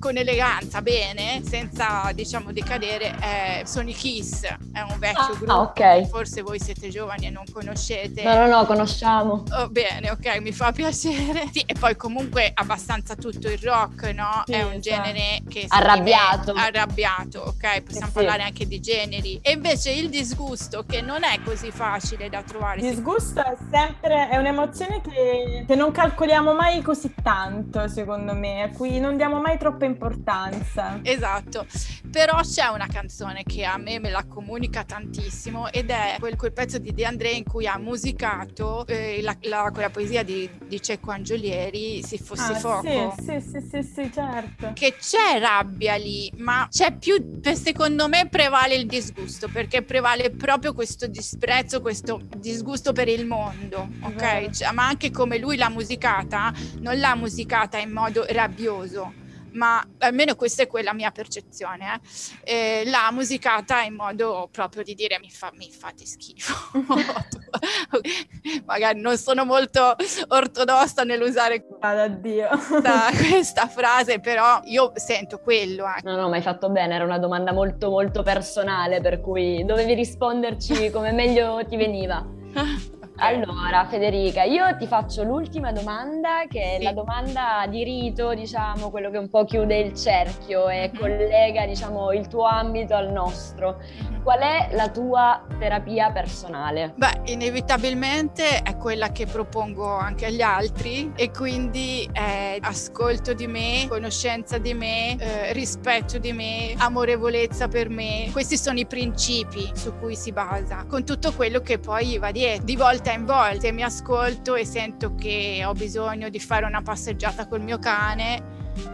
con 0.00 0.16
eleganza, 0.18 0.82
bene, 0.82 1.42
senza 1.48 2.10
diciamo 2.12 2.52
decadere, 2.52 3.14
è 3.18 3.62
Sonic 3.64 3.96
Kiss, 3.96 4.42
è 4.42 4.80
un 4.80 4.98
vecchio 4.98 5.22
ah, 5.22 5.36
gruppo. 5.36 5.52
Ah, 5.52 5.60
ok 5.60 5.83
forse 6.08 6.42
voi 6.42 6.58
siete 6.58 6.88
giovani 6.88 7.26
e 7.26 7.30
non 7.30 7.44
conoscete. 7.52 8.22
No, 8.22 8.34
no, 8.34 8.46
no, 8.46 8.64
conosciamo. 8.66 9.44
Oh, 9.50 9.68
bene, 9.68 10.10
ok, 10.10 10.38
mi 10.40 10.52
fa 10.52 10.70
piacere. 10.72 11.48
Sì, 11.52 11.62
e 11.66 11.74
poi 11.74 11.96
comunque 11.96 12.50
abbastanza 12.54 13.14
tutto 13.14 13.48
il 13.48 13.58
rock, 13.58 14.12
no? 14.14 14.42
Sì, 14.46 14.52
è 14.52 14.62
un 14.62 14.74
esatto. 14.74 14.80
genere 14.80 15.42
che... 15.48 15.64
Arrabbiato. 15.68 16.52
Arrabbiato, 16.52 17.40
ok? 17.40 17.82
Possiamo 17.82 18.06
sì, 18.08 18.12
parlare 18.12 18.42
anche 18.42 18.66
di 18.66 18.80
generi. 18.80 19.38
E 19.42 19.52
invece 19.52 19.90
il 19.90 20.08
disgusto, 20.08 20.84
che 20.86 21.00
non 21.00 21.24
è 21.24 21.40
così 21.42 21.70
facile 21.70 22.28
da 22.28 22.42
trovare. 22.42 22.80
Il 22.80 22.88
disgusto 22.94 23.44
è 23.44 23.56
sempre, 23.70 24.28
è 24.28 24.36
un'emozione 24.36 25.00
che, 25.00 25.64
che 25.66 25.74
non 25.74 25.90
calcoliamo 25.90 26.54
mai 26.54 26.82
così 26.82 27.12
tanto, 27.22 27.88
secondo 27.88 28.34
me, 28.34 28.62
a 28.62 28.70
cui 28.70 28.98
non 29.00 29.16
diamo 29.16 29.40
mai 29.40 29.58
troppa 29.58 29.84
importanza. 29.84 31.00
Esatto. 31.02 31.66
Però 32.10 32.40
c'è 32.42 32.66
una 32.66 32.86
canzone 32.86 33.42
che 33.42 33.64
a 33.64 33.76
me 33.76 33.98
me 33.98 34.10
la 34.10 34.24
comunica 34.24 34.84
tantissimo 34.84 35.72
ed 35.74 35.90
è 35.90 36.14
quel, 36.20 36.36
quel, 36.36 36.52
pezzo 36.52 36.78
di 36.78 36.94
De 36.94 37.04
André 37.04 37.30
in 37.30 37.42
cui 37.42 37.66
ha 37.66 37.76
musicato 37.78 38.86
eh, 38.86 39.20
la, 39.22 39.36
la, 39.40 39.70
quella 39.72 39.90
poesia 39.90 40.22
di, 40.22 40.48
di 40.68 40.80
Cecco 40.80 41.10
Angiolieri, 41.10 42.00
Si 42.00 42.16
fosse 42.16 42.52
ah, 42.52 42.54
fuoco. 42.54 43.14
Sì, 43.18 43.40
sì, 43.40 43.60
sì, 43.68 43.82
sì, 43.82 44.12
certo. 44.12 44.70
Che 44.72 44.94
c'è 44.96 45.40
rabbia 45.40 45.96
lì, 45.96 46.30
ma 46.36 46.68
c'è 46.70 46.96
più, 46.96 47.40
secondo 47.54 48.06
me 48.06 48.28
prevale 48.28 48.76
il 48.76 48.86
disgusto, 48.86 49.48
perché 49.48 49.82
prevale 49.82 50.30
proprio 50.30 50.74
questo 50.74 51.08
disprezzo, 51.08 51.80
questo 51.80 52.20
disgusto 52.36 52.92
per 52.92 53.08
il 53.08 53.26
mondo, 53.26 53.88
ok? 54.00 54.50
Cioè, 54.50 54.70
ma 54.70 54.86
anche 54.86 55.10
come 55.10 55.38
lui 55.38 55.56
l'ha 55.56 55.70
musicata, 55.70 56.54
non 56.82 57.00
l'ha 57.00 57.16
musicata 57.16 57.78
in 57.78 57.90
modo 57.90 58.24
rabbioso 58.28 59.22
ma 59.54 59.84
almeno 59.98 60.34
questa 60.36 60.62
è 60.62 60.66
quella 60.66 60.92
mia 60.92 61.10
percezione, 61.10 62.00
eh. 62.44 62.82
Eh, 62.82 62.82
l'ha 62.86 63.10
musicata 63.12 63.82
in 63.82 63.94
modo 63.94 64.48
proprio 64.50 64.82
di 64.82 64.94
dire 64.94 65.18
mi, 65.18 65.30
fa, 65.30 65.50
mi 65.54 65.70
fate 65.70 66.04
schifo. 66.04 66.54
Magari 68.66 69.00
non 69.00 69.16
sono 69.16 69.44
molto 69.44 69.96
ortodossa 70.28 71.04
nell'usare 71.04 71.64
questa, 71.66 73.10
questa, 73.16 73.68
frase, 73.68 74.20
però 74.20 74.60
io 74.64 74.92
sento 74.94 75.38
quello. 75.38 75.84
Eh. 75.86 76.00
No, 76.02 76.16
no, 76.16 76.28
ma 76.28 76.36
hai 76.36 76.42
fatto 76.42 76.68
bene, 76.70 76.94
era 76.94 77.04
una 77.04 77.18
domanda 77.18 77.52
molto 77.52 77.90
molto 77.90 78.22
personale, 78.22 79.00
per 79.00 79.20
cui 79.20 79.64
dovevi 79.64 79.94
risponderci 79.94 80.90
come 80.90 81.12
meglio 81.12 81.64
ti 81.66 81.76
veniva. 81.76 82.24
Allora, 83.16 83.86
Federica, 83.88 84.42
io 84.42 84.76
ti 84.76 84.88
faccio 84.88 85.22
l'ultima 85.22 85.70
domanda, 85.70 86.46
che 86.48 86.76
è 86.76 86.82
la 86.82 86.92
domanda 86.92 87.64
di 87.68 87.84
rito, 87.84 88.34
diciamo, 88.34 88.90
quello 88.90 89.08
che 89.10 89.18
un 89.18 89.30
po' 89.30 89.44
chiude 89.44 89.78
il 89.78 89.94
cerchio 89.94 90.68
e 90.68 90.90
mm-hmm. 90.90 91.00
collega, 91.00 91.64
diciamo, 91.64 92.12
il 92.12 92.26
tuo 92.26 92.44
ambito 92.44 92.96
al 92.96 93.12
nostro. 93.12 93.76
Mm-hmm. 93.78 94.22
Qual 94.24 94.38
è 94.38 94.70
la 94.72 94.88
tua 94.88 95.44
terapia 95.58 96.10
personale? 96.10 96.94
Beh, 96.96 97.20
inevitabilmente 97.26 98.62
è 98.62 98.76
quella 98.78 99.12
che 99.12 99.26
propongo 99.26 99.86
anche 99.86 100.26
agli 100.26 100.42
altri 100.42 101.12
e 101.14 101.30
quindi 101.30 102.08
è 102.10 102.56
ascolto 102.60 103.32
di 103.32 103.46
me, 103.46 103.86
conoscenza 103.88 104.58
di 104.58 104.74
me, 104.74 105.16
eh, 105.18 105.52
rispetto 105.52 106.18
di 106.18 106.32
me, 106.32 106.74
amorevolezza 106.78 107.68
per 107.68 107.90
me. 107.90 108.28
Questi 108.32 108.56
sono 108.56 108.78
i 108.78 108.86
principi 108.86 109.70
su 109.74 109.94
cui 109.98 110.16
si 110.16 110.32
basa, 110.32 110.84
con 110.88 111.04
tutto 111.04 111.32
quello 111.32 111.60
che 111.60 111.78
poi 111.78 112.18
va 112.18 112.32
dietro. 112.32 112.64
Di 112.64 112.76
volta 112.76 113.03
in 113.12 113.24
volta 113.24 113.70
mi 113.72 113.82
ascolto 113.82 114.54
e 114.54 114.64
sento 114.64 115.14
che 115.14 115.62
ho 115.64 115.72
bisogno 115.72 116.28
di 116.28 116.40
fare 116.40 116.64
una 116.64 116.82
passeggiata 116.82 117.46
col 117.46 117.60
mio 117.60 117.78
cane, 117.78 118.42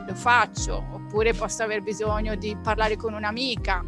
lo 0.07 0.15
faccio, 0.15 0.85
oppure 0.93 1.33
posso 1.33 1.63
aver 1.63 1.83
bisogno 1.83 2.35
di 2.35 2.57
parlare 2.63 2.97
con 2.97 3.15
un'amica 3.15 3.83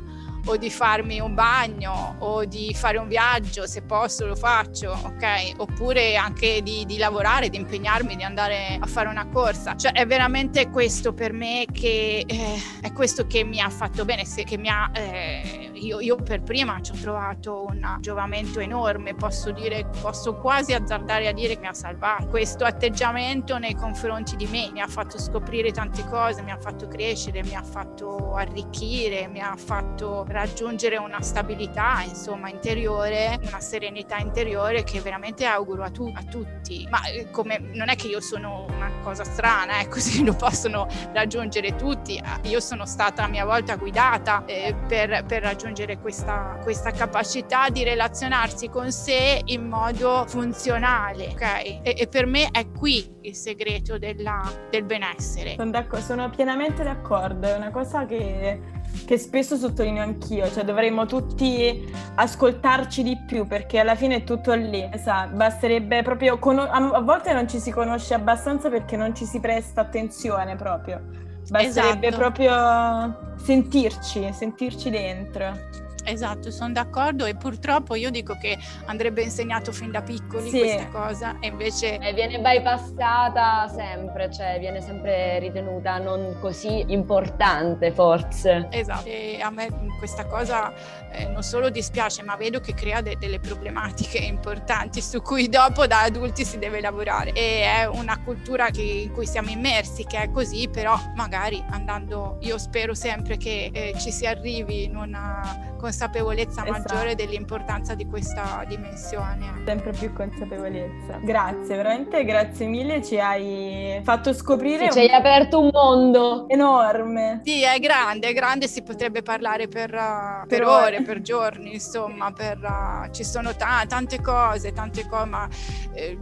o 0.45 0.57
di 0.57 0.71
farmi 0.71 1.21
un 1.21 1.35
bagno 1.35 2.17
o 2.19 2.45
di 2.45 2.75
fare 2.75 2.99
un 2.99 3.07
viaggio, 3.07 3.67
se 3.67 3.83
posso 3.83 4.27
lo 4.27 4.35
faccio, 4.35 4.91
ok? 4.91 5.53
Oppure 5.59 6.17
anche 6.17 6.63
di, 6.63 6.85
di 6.85 6.99
lavorare, 6.99 7.49
di 7.49 7.57
impegnarmi, 7.57 8.17
di 8.17 8.25
andare 8.25 8.77
a 8.81 8.87
fare 8.87 9.09
una 9.09 9.29
corsa. 9.29 9.77
Cioè 9.77 9.93
è 9.93 10.07
veramente 10.07 10.69
questo 10.69 11.13
per 11.13 11.33
me 11.33 11.67
che 11.73 12.25
eh, 12.27 12.63
è 12.81 12.93
questo 12.93 13.27
che 13.27 13.45
mi 13.45 13.61
ha 13.61 13.71
fatto 13.71 14.05
bene, 14.05 14.25
se, 14.25 14.45
che 14.45 14.57
mi 14.57 14.69
ha... 14.69 14.91
Eh, 14.95 15.71
io, 15.83 16.01
io, 16.01 16.17
per 16.17 16.43
prima 16.43 16.81
ci 16.81 16.93
ho 16.93 16.95
trovato 16.95 17.65
un 17.69 17.97
giovamento 18.01 18.61
enorme, 18.61 19.15
posso 19.15 19.51
dire, 19.51 19.89
posso 20.01 20.35
quasi 20.35 20.73
azzardare 20.73 21.29
a 21.29 21.33
dire 21.33 21.55
che 21.55 21.61
mi 21.61 21.67
ha 21.67 21.75
salvato. 21.75 22.27
Questo 22.29 22.65
atteggiamento 22.65 23.59
nei 23.59 23.75
confronti 23.75 24.37
di 24.37 24.47
me 24.47 24.71
mi 24.73 24.81
ha 24.81 24.87
fatto 24.87 25.19
scoprire 25.19 25.73
tante 25.73 26.07
cose, 26.09 26.43
mi 26.43 26.53
ha 26.53 26.59
fatto 26.59 26.87
crescere, 26.87 27.43
mi 27.43 27.55
ha 27.55 27.63
fatto 27.63 28.35
arricchire, 28.35 29.27
mi 29.29 29.41
ha 29.41 29.57
fatto 29.57 30.25
raggiungere 30.29 30.97
una 30.97 31.21
stabilità 31.21 32.03
insomma 32.07 32.49
interiore, 32.49 33.39
una 33.43 33.61
serenità 33.61 34.19
interiore 34.19 34.85
che 34.85 35.01
veramente 35.01 35.45
auguro 35.45 35.83
a, 35.83 35.91
tu- 35.91 36.13
a 36.15 36.23
tutti. 36.23 36.87
Ma 36.91 37.05
eh, 37.07 37.31
come, 37.31 37.59
non 37.59 37.89
è 37.89 37.97
che 37.97 38.07
io 38.07 38.21
sono 38.21 38.67
una 38.69 38.91
cosa 39.03 39.25
strana, 39.25 39.81
eh, 39.81 39.89
così 39.89 40.25
lo 40.25 40.35
possono 40.35 40.87
raggiungere 41.13 41.75
tutti. 41.75 42.23
Io 42.45 42.61
sono 42.61 42.87
stata 42.87 43.25
a 43.25 43.27
mia 43.27 43.45
volta 43.45 43.77
guidata 43.77 44.45
eh, 44.45 44.75
per, 44.87 45.25
per, 45.27 45.43
raggiungere 45.43 45.72
questa, 46.01 46.59
questa, 46.63 46.91
capacità 46.91 47.69
di 47.71 47.85
relazionarsi 47.85 48.69
con 48.69 48.91
sé 48.91 49.41
in 49.47 49.69
modo 49.69 50.25
funzionale, 50.27 51.29
ok? 51.33 51.43
E, 51.43 51.81
e 51.83 52.07
per 52.09 52.27
me 52.27 52.49
è 52.51 52.71
qui 52.71 53.19
il 53.23 53.35
segreto 53.35 53.99
della, 53.99 54.41
del 54.71 54.85
benessere. 54.85 55.55
Sono, 55.57 55.85
sono 56.01 56.31
pienamente 56.31 56.83
d'accordo, 56.83 57.47
è 57.47 57.57
una 57.57 57.71
cosa 57.71 58.07
che 58.07 58.81
che 59.07 59.19
spesso 59.19 59.57
sottolineo 59.57 60.03
anch'io, 60.03 60.51
cioè 60.51 60.65
dovremmo 60.65 61.07
tutti 61.07 61.91
ascoltarci 62.15 63.03
di 63.03 63.17
più 63.27 63.47
perché 63.47 63.79
alla 63.79 63.95
fine 63.95 64.17
è 64.17 64.25
tutto 64.25 64.53
lì, 64.53 64.89
esatto, 64.93 65.35
basterebbe 65.35 66.03
proprio, 66.03 66.39
con- 66.39 66.59
a 66.59 67.01
volte 67.01 67.33
non 67.33 67.49
ci 67.49 67.59
si 67.59 67.71
conosce 67.71 68.15
abbastanza 68.15 68.69
perché 68.69 68.97
non 68.97 69.15
ci 69.15 69.25
si 69.25 69.41
presta 69.41 69.81
attenzione 69.81 70.57
proprio, 70.57 71.01
basterebbe 71.49 72.09
esatto. 72.09 72.17
proprio 72.17 73.35
sentirci, 73.37 74.33
sentirci 74.33 74.91
dentro. 74.91 75.81
esatto, 76.05 76.51
sono 76.51 76.73
d'accordo 76.73 77.25
e 77.27 77.35
purtroppo 77.35 77.95
io 77.95 78.11
dico 78.11 78.37
che 78.37 78.59
andrebbe 78.87 79.23
insegnato 79.23 79.73
fin 79.73 79.91
da 79.91 80.03
piccoli 80.03 80.49
sì. 80.49 80.59
questa 80.59 80.87
cosa 80.89 81.37
e 81.41 81.49
invece... 81.49 81.99
E 81.99 82.13
viene 82.13 82.41
bypassata 82.41 83.69
sempre, 83.69 84.31
cioè 84.33 84.59
viene 84.59 84.81
sempre 84.81 85.39
ritenuta 85.39 85.99
non 85.99 86.37
così 86.41 86.85
importante 86.89 87.93
forse. 87.93 88.69
Esatto, 88.71 89.09
e 89.09 89.41
a 89.41 89.51
me 89.51 89.69
questa 89.99 90.27
cosa 90.27 90.73
eh, 91.13 91.27
non 91.27 91.43
solo 91.43 91.71
dispiace 91.71 92.23
ma 92.23 92.37
vedo 92.37 92.61
che 92.61 92.75
crea 92.75 93.01
de- 93.01 93.17
delle 93.19 93.39
problematiche 93.39 94.19
importanti 94.19 95.01
su 95.01 95.21
cui 95.23 95.49
dopo 95.49 95.87
da 95.87 96.03
adulti 96.03 96.45
si 96.45 96.59
deve 96.59 96.81
lavorare 96.81 97.33
e 97.33 97.63
è 97.63 97.87
una 97.87 98.21
cultura 98.23 98.71
che, 98.71 98.83
in 98.83 99.13
cui 99.13 99.27
siamo 99.27 99.51
immersi 99.51 100.05
che 100.05 100.23
è 100.23 100.31
così, 100.31 100.69
però 100.69 100.99
magari 101.15 101.63
andando, 101.71 102.39
io 102.41 102.59
spero 102.59 102.95
sempre 102.95 103.37
che 103.37 103.71
eh, 103.73 103.95
ci 103.99 104.11
si 104.11 104.27
arrivi 104.27 104.85
in 104.85 104.97
una 104.97 105.71
consapevolezza 105.83 106.63
esatto. 106.63 106.71
maggiore 106.71 107.15
dell'importanza 107.17 107.97
di 107.97 108.07
questa 108.07 108.65
dimensione. 108.69 109.63
Sempre 109.67 109.91
più 109.91 110.13
consapevolezza. 110.13 111.19
Grazie, 111.23 111.77
veramente 111.77 112.25
grazie 112.25 112.67
mille, 112.67 113.03
ci 113.03 113.19
hai 113.19 114.01
fatto 114.05 114.33
scoprire... 114.33 114.79
Sì, 114.79 114.85
un... 114.85 114.91
ci 114.93 114.99
hai 115.01 115.11
aperto 115.11 115.61
un 115.61 115.71
mondo 115.73 116.49
enorme. 116.49 117.41
Sì, 117.45 117.65
è 117.65 117.79
grande, 117.81 118.29
è 118.29 118.33
grande, 118.33 118.69
si 118.69 118.83
potrebbe 118.83 119.23
parlare 119.23 119.67
per, 119.67 119.93
uh, 119.93 120.47
per, 120.47 120.61
per 120.61 120.65
ore, 120.65 121.02
per 121.03 121.21
giorni, 121.21 121.75
insomma, 121.75 122.33
per, 122.33 122.59
uh, 122.63 123.11
ci 123.13 123.25
sono 123.25 123.55
t- 123.55 123.87
tante 123.87 124.21
cose, 124.21 124.73
tante 124.73 125.07
cose, 125.07 125.29
ma 125.29 125.49
eh, 125.93 126.19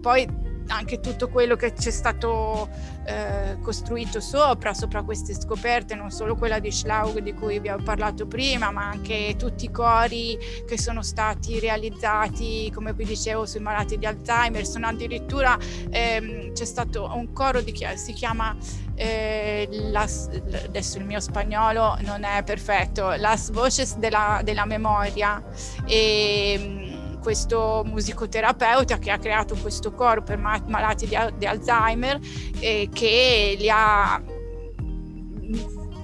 poi 0.00 0.41
anche 0.68 1.00
tutto 1.00 1.28
quello 1.28 1.56
che 1.56 1.72
c'è 1.72 1.90
stato 1.90 2.68
eh, 3.04 3.58
costruito 3.60 4.20
sopra, 4.20 4.74
sopra 4.74 5.02
queste 5.02 5.34
scoperte, 5.34 5.94
non 5.94 6.10
solo 6.10 6.36
quella 6.36 6.58
di 6.58 6.70
Schlaug 6.70 7.18
di 7.18 7.34
cui 7.34 7.56
abbiamo 7.56 7.82
parlato 7.82 8.26
prima, 8.26 8.70
ma 8.70 8.88
anche 8.88 9.34
tutti 9.36 9.66
i 9.66 9.70
cori 9.70 10.38
che 10.66 10.78
sono 10.78 11.02
stati 11.02 11.58
realizzati, 11.58 12.70
come 12.72 12.92
vi 12.92 13.04
dicevo, 13.04 13.46
sui 13.46 13.60
malati 13.60 13.98
di 13.98 14.06
Alzheimer. 14.06 14.64
Sono 14.66 14.86
addirittura 14.86 15.58
ehm, 15.90 16.52
c'è 16.52 16.64
stato 16.64 17.10
un 17.14 17.32
coro 17.32 17.60
di 17.60 17.72
chi 17.72 17.86
si 17.96 18.12
chiama 18.12 18.56
eh, 18.94 19.68
las, 19.90 20.28
adesso 20.64 20.98
il 20.98 21.04
mio 21.04 21.20
spagnolo 21.20 21.96
non 22.00 22.24
è 22.24 22.42
perfetto, 22.44 23.12
Las 23.16 23.50
Voces 23.50 23.96
della, 23.96 24.40
della 24.44 24.64
Memoria. 24.64 25.42
E, 25.86 26.91
questo 27.22 27.82
musicoterapeuta 27.86 28.98
che 28.98 29.10
ha 29.10 29.18
creato 29.18 29.54
questo 29.54 29.92
coro 29.92 30.22
per 30.22 30.36
malati 30.36 31.06
di, 31.06 31.16
di 31.38 31.46
Alzheimer 31.46 32.18
e 32.58 32.88
che 32.92 33.56
li 33.58 33.70
ha 33.70 34.20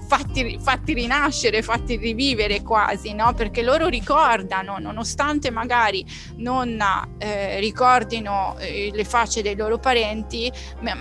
Fatti, 0.08 0.58
fatti, 0.58 0.94
rinascere, 0.94 1.60
fatti 1.60 1.96
rivivere 1.96 2.62
quasi, 2.62 3.12
no? 3.12 3.34
perché 3.34 3.60
loro 3.60 3.88
ricordano, 3.88 4.78
nonostante 4.78 5.50
magari 5.50 6.02
non 6.36 6.82
eh, 7.18 7.60
ricordino 7.60 8.56
eh, 8.58 8.90
le 8.90 9.04
facce 9.04 9.42
dei 9.42 9.54
loro 9.54 9.76
parenti, 9.76 10.50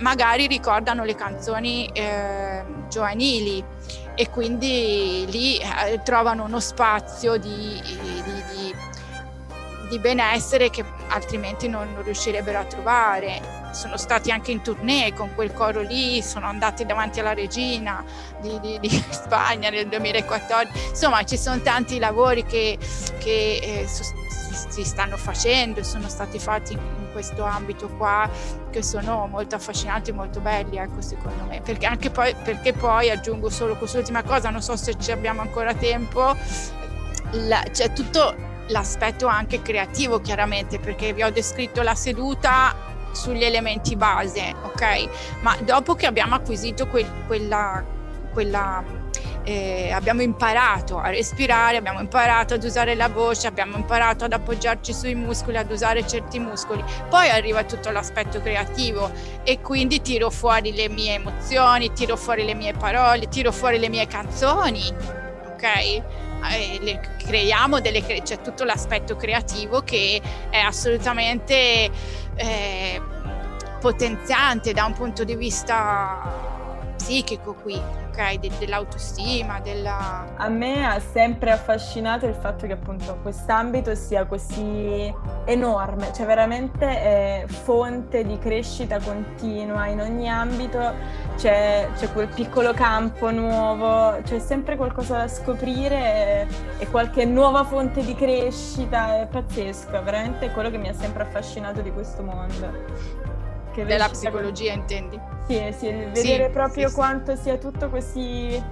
magari 0.00 0.46
ricordano 0.46 1.04
le 1.04 1.14
canzoni 1.14 1.86
eh, 1.86 2.62
giovanili 2.90 3.64
e 4.14 4.28
quindi 4.28 5.24
lì 5.30 5.56
eh, 5.56 6.02
trovano 6.02 6.44
uno 6.44 6.60
spazio 6.60 7.38
di, 7.38 7.80
di, 7.80 8.22
di 8.52 8.67
di 9.88 9.98
benessere 9.98 10.70
che 10.70 10.84
altrimenti 11.08 11.68
non, 11.68 11.92
non 11.92 12.02
riuscirebbero 12.02 12.58
a 12.58 12.64
trovare. 12.64 13.56
Sono 13.72 13.96
stati 13.96 14.30
anche 14.30 14.50
in 14.50 14.62
tournée 14.62 15.12
con 15.12 15.34
quel 15.34 15.52
coro 15.52 15.80
lì, 15.80 16.22
sono 16.22 16.46
andati 16.46 16.86
davanti 16.86 17.20
alla 17.20 17.34
regina 17.34 18.04
di, 18.40 18.58
di, 18.60 18.78
di 18.80 19.04
Spagna 19.10 19.70
nel 19.70 19.88
2014. 19.88 20.88
Insomma, 20.90 21.22
ci 21.24 21.36
sono 21.36 21.60
tanti 21.60 21.98
lavori 21.98 22.44
che, 22.44 22.78
che 23.18 23.60
eh, 23.62 23.86
si 24.68 24.84
stanno 24.84 25.16
facendo, 25.16 25.82
sono 25.82 26.08
stati 26.08 26.38
fatti 26.38 26.72
in 26.72 27.08
questo 27.12 27.44
ambito 27.44 27.88
qua 27.88 28.28
che 28.70 28.82
sono 28.82 29.26
molto 29.26 29.54
affascinanti 29.54 30.10
e 30.10 30.12
molto 30.12 30.40
belli, 30.40 30.76
ecco, 30.76 31.00
secondo 31.00 31.44
me. 31.44 31.60
Perché 31.60 31.86
anche 31.86 32.10
poi, 32.10 32.34
perché 32.42 32.72
poi 32.72 33.10
aggiungo 33.10 33.50
solo 33.50 33.76
quest'ultima 33.76 34.22
cosa, 34.22 34.50
non 34.50 34.62
so 34.62 34.76
se 34.76 34.98
ci 34.98 35.10
abbiamo 35.10 35.40
ancora 35.40 35.74
tempo, 35.74 36.36
la, 37.32 37.62
c'è 37.70 37.92
tutto 37.92 38.47
l'aspetto 38.68 39.26
anche 39.26 39.62
creativo 39.62 40.20
chiaramente 40.20 40.78
perché 40.78 41.12
vi 41.12 41.22
ho 41.22 41.30
descritto 41.30 41.82
la 41.82 41.94
seduta 41.94 42.74
sugli 43.12 43.44
elementi 43.44 43.96
base, 43.96 44.54
ok? 44.62 45.40
Ma 45.40 45.56
dopo 45.62 45.94
che 45.94 46.06
abbiamo 46.06 46.34
acquisito 46.34 46.86
quel, 46.86 47.06
quella, 47.26 47.84
quella 48.32 48.82
eh, 49.48 49.90
abbiamo 49.92 50.20
imparato 50.20 50.98
a 50.98 51.08
respirare, 51.08 51.78
abbiamo 51.78 52.00
imparato 52.00 52.54
ad 52.54 52.62
usare 52.62 52.94
la 52.94 53.08
voce, 53.08 53.46
abbiamo 53.46 53.76
imparato 53.76 54.24
ad 54.24 54.32
appoggiarci 54.32 54.92
sui 54.92 55.14
muscoli, 55.14 55.56
ad 55.56 55.70
usare 55.70 56.06
certi 56.06 56.38
muscoli. 56.38 56.84
Poi 57.08 57.30
arriva 57.30 57.64
tutto 57.64 57.90
l'aspetto 57.90 58.42
creativo 58.42 59.10
e 59.44 59.60
quindi 59.60 60.02
tiro 60.02 60.28
fuori 60.28 60.74
le 60.74 60.90
mie 60.90 61.14
emozioni, 61.14 61.92
tiro 61.92 62.16
fuori 62.16 62.44
le 62.44 62.54
mie 62.54 62.74
parole, 62.74 63.28
tiro 63.28 63.50
fuori 63.50 63.78
le 63.78 63.88
mie 63.88 64.06
canzoni, 64.06 64.94
ok? 65.52 66.02
Eh, 66.50 67.00
creiamo 67.16 67.80
delle, 67.80 68.02
c'è 68.22 68.40
tutto 68.40 68.64
l'aspetto 68.64 69.16
creativo 69.16 69.82
che 69.82 70.20
è 70.50 70.58
assolutamente 70.58 71.90
eh, 72.34 73.00
potenziante 73.80 74.72
da 74.72 74.84
un 74.84 74.92
punto 74.92 75.24
di 75.24 75.36
vista 75.36 76.94
psichico 76.96 77.54
qui, 77.54 77.80
ok? 78.18 78.38
De- 78.38 78.50
dell'autostima, 78.58 79.60
della... 79.60 80.34
A 80.36 80.48
me 80.48 80.84
ha 80.84 80.98
sempre 80.98 81.52
affascinato 81.52 82.26
il 82.26 82.34
fatto 82.34 82.66
che 82.66 82.72
appunto 82.72 83.16
quest'ambito 83.22 83.94
sia 83.94 84.26
così 84.26 85.12
enorme, 85.44 86.12
cioè 86.12 86.26
veramente 86.26 86.86
è 86.86 87.44
fonte 87.46 88.24
di 88.24 88.36
crescita 88.38 88.98
continua 88.98 89.86
in 89.86 90.00
ogni 90.00 90.28
ambito, 90.28 90.92
c'è, 91.36 91.88
c'è 91.96 92.12
quel 92.12 92.28
piccolo 92.28 92.72
campo 92.72 93.30
nuovo, 93.30 94.20
c'è 94.22 94.40
sempre 94.40 94.76
qualcosa 94.76 95.18
da 95.18 95.28
scoprire 95.28 95.96
e, 95.96 96.46
e 96.78 96.88
qualche 96.88 97.24
nuova 97.24 97.64
fonte 97.64 98.04
di 98.04 98.14
crescita, 98.14 99.20
è 99.20 99.26
pazzesco, 99.26 99.92
è 99.92 100.02
veramente 100.02 100.50
quello 100.50 100.70
che 100.70 100.78
mi 100.78 100.88
ha 100.88 100.94
sempre 100.94 101.22
affascinato 101.22 101.80
di 101.80 101.92
questo 101.92 102.22
mondo. 102.22 103.16
Della 103.74 104.08
psicologia 104.08 104.72
intendi? 104.72 105.27
Sì, 105.48 105.72
sì, 105.72 105.88
vedere 105.90 106.46
sì, 106.46 106.50
proprio 106.52 106.88
sì, 106.88 106.94
quanto 106.94 107.34
sia 107.34 107.56
tutto 107.56 107.88
così 107.88 108.62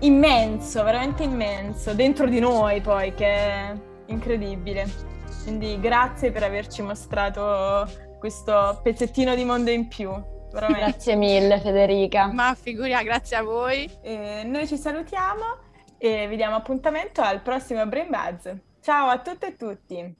immenso, 0.00 0.82
veramente 0.82 1.22
immenso, 1.22 1.92
dentro 1.92 2.26
di 2.26 2.40
noi 2.40 2.80
poi, 2.80 3.12
che 3.12 3.26
è 3.26 3.74
incredibile. 4.06 4.86
Quindi 5.42 5.78
grazie 5.78 6.32
per 6.32 6.42
averci 6.42 6.80
mostrato 6.80 7.86
questo 8.18 8.80
pezzettino 8.82 9.34
di 9.34 9.44
mondo 9.44 9.70
in 9.70 9.86
più. 9.88 10.10
Veramente. 10.50 10.84
Grazie 10.84 11.16
mille 11.16 11.60
Federica. 11.60 12.32
Ma 12.32 12.56
figuria, 12.58 13.02
grazie 13.02 13.36
a 13.36 13.42
voi. 13.42 13.90
E 14.00 14.42
noi 14.44 14.66
ci 14.66 14.78
salutiamo 14.78 15.42
e 15.98 16.26
vi 16.28 16.36
diamo 16.36 16.56
appuntamento 16.56 17.20
al 17.20 17.42
prossimo 17.42 17.84
Brain 17.86 18.08
Buzz. 18.08 18.50
Ciao 18.80 19.08
a 19.08 19.18
tutte 19.18 19.48
e 19.48 19.56
tutti. 19.56 20.12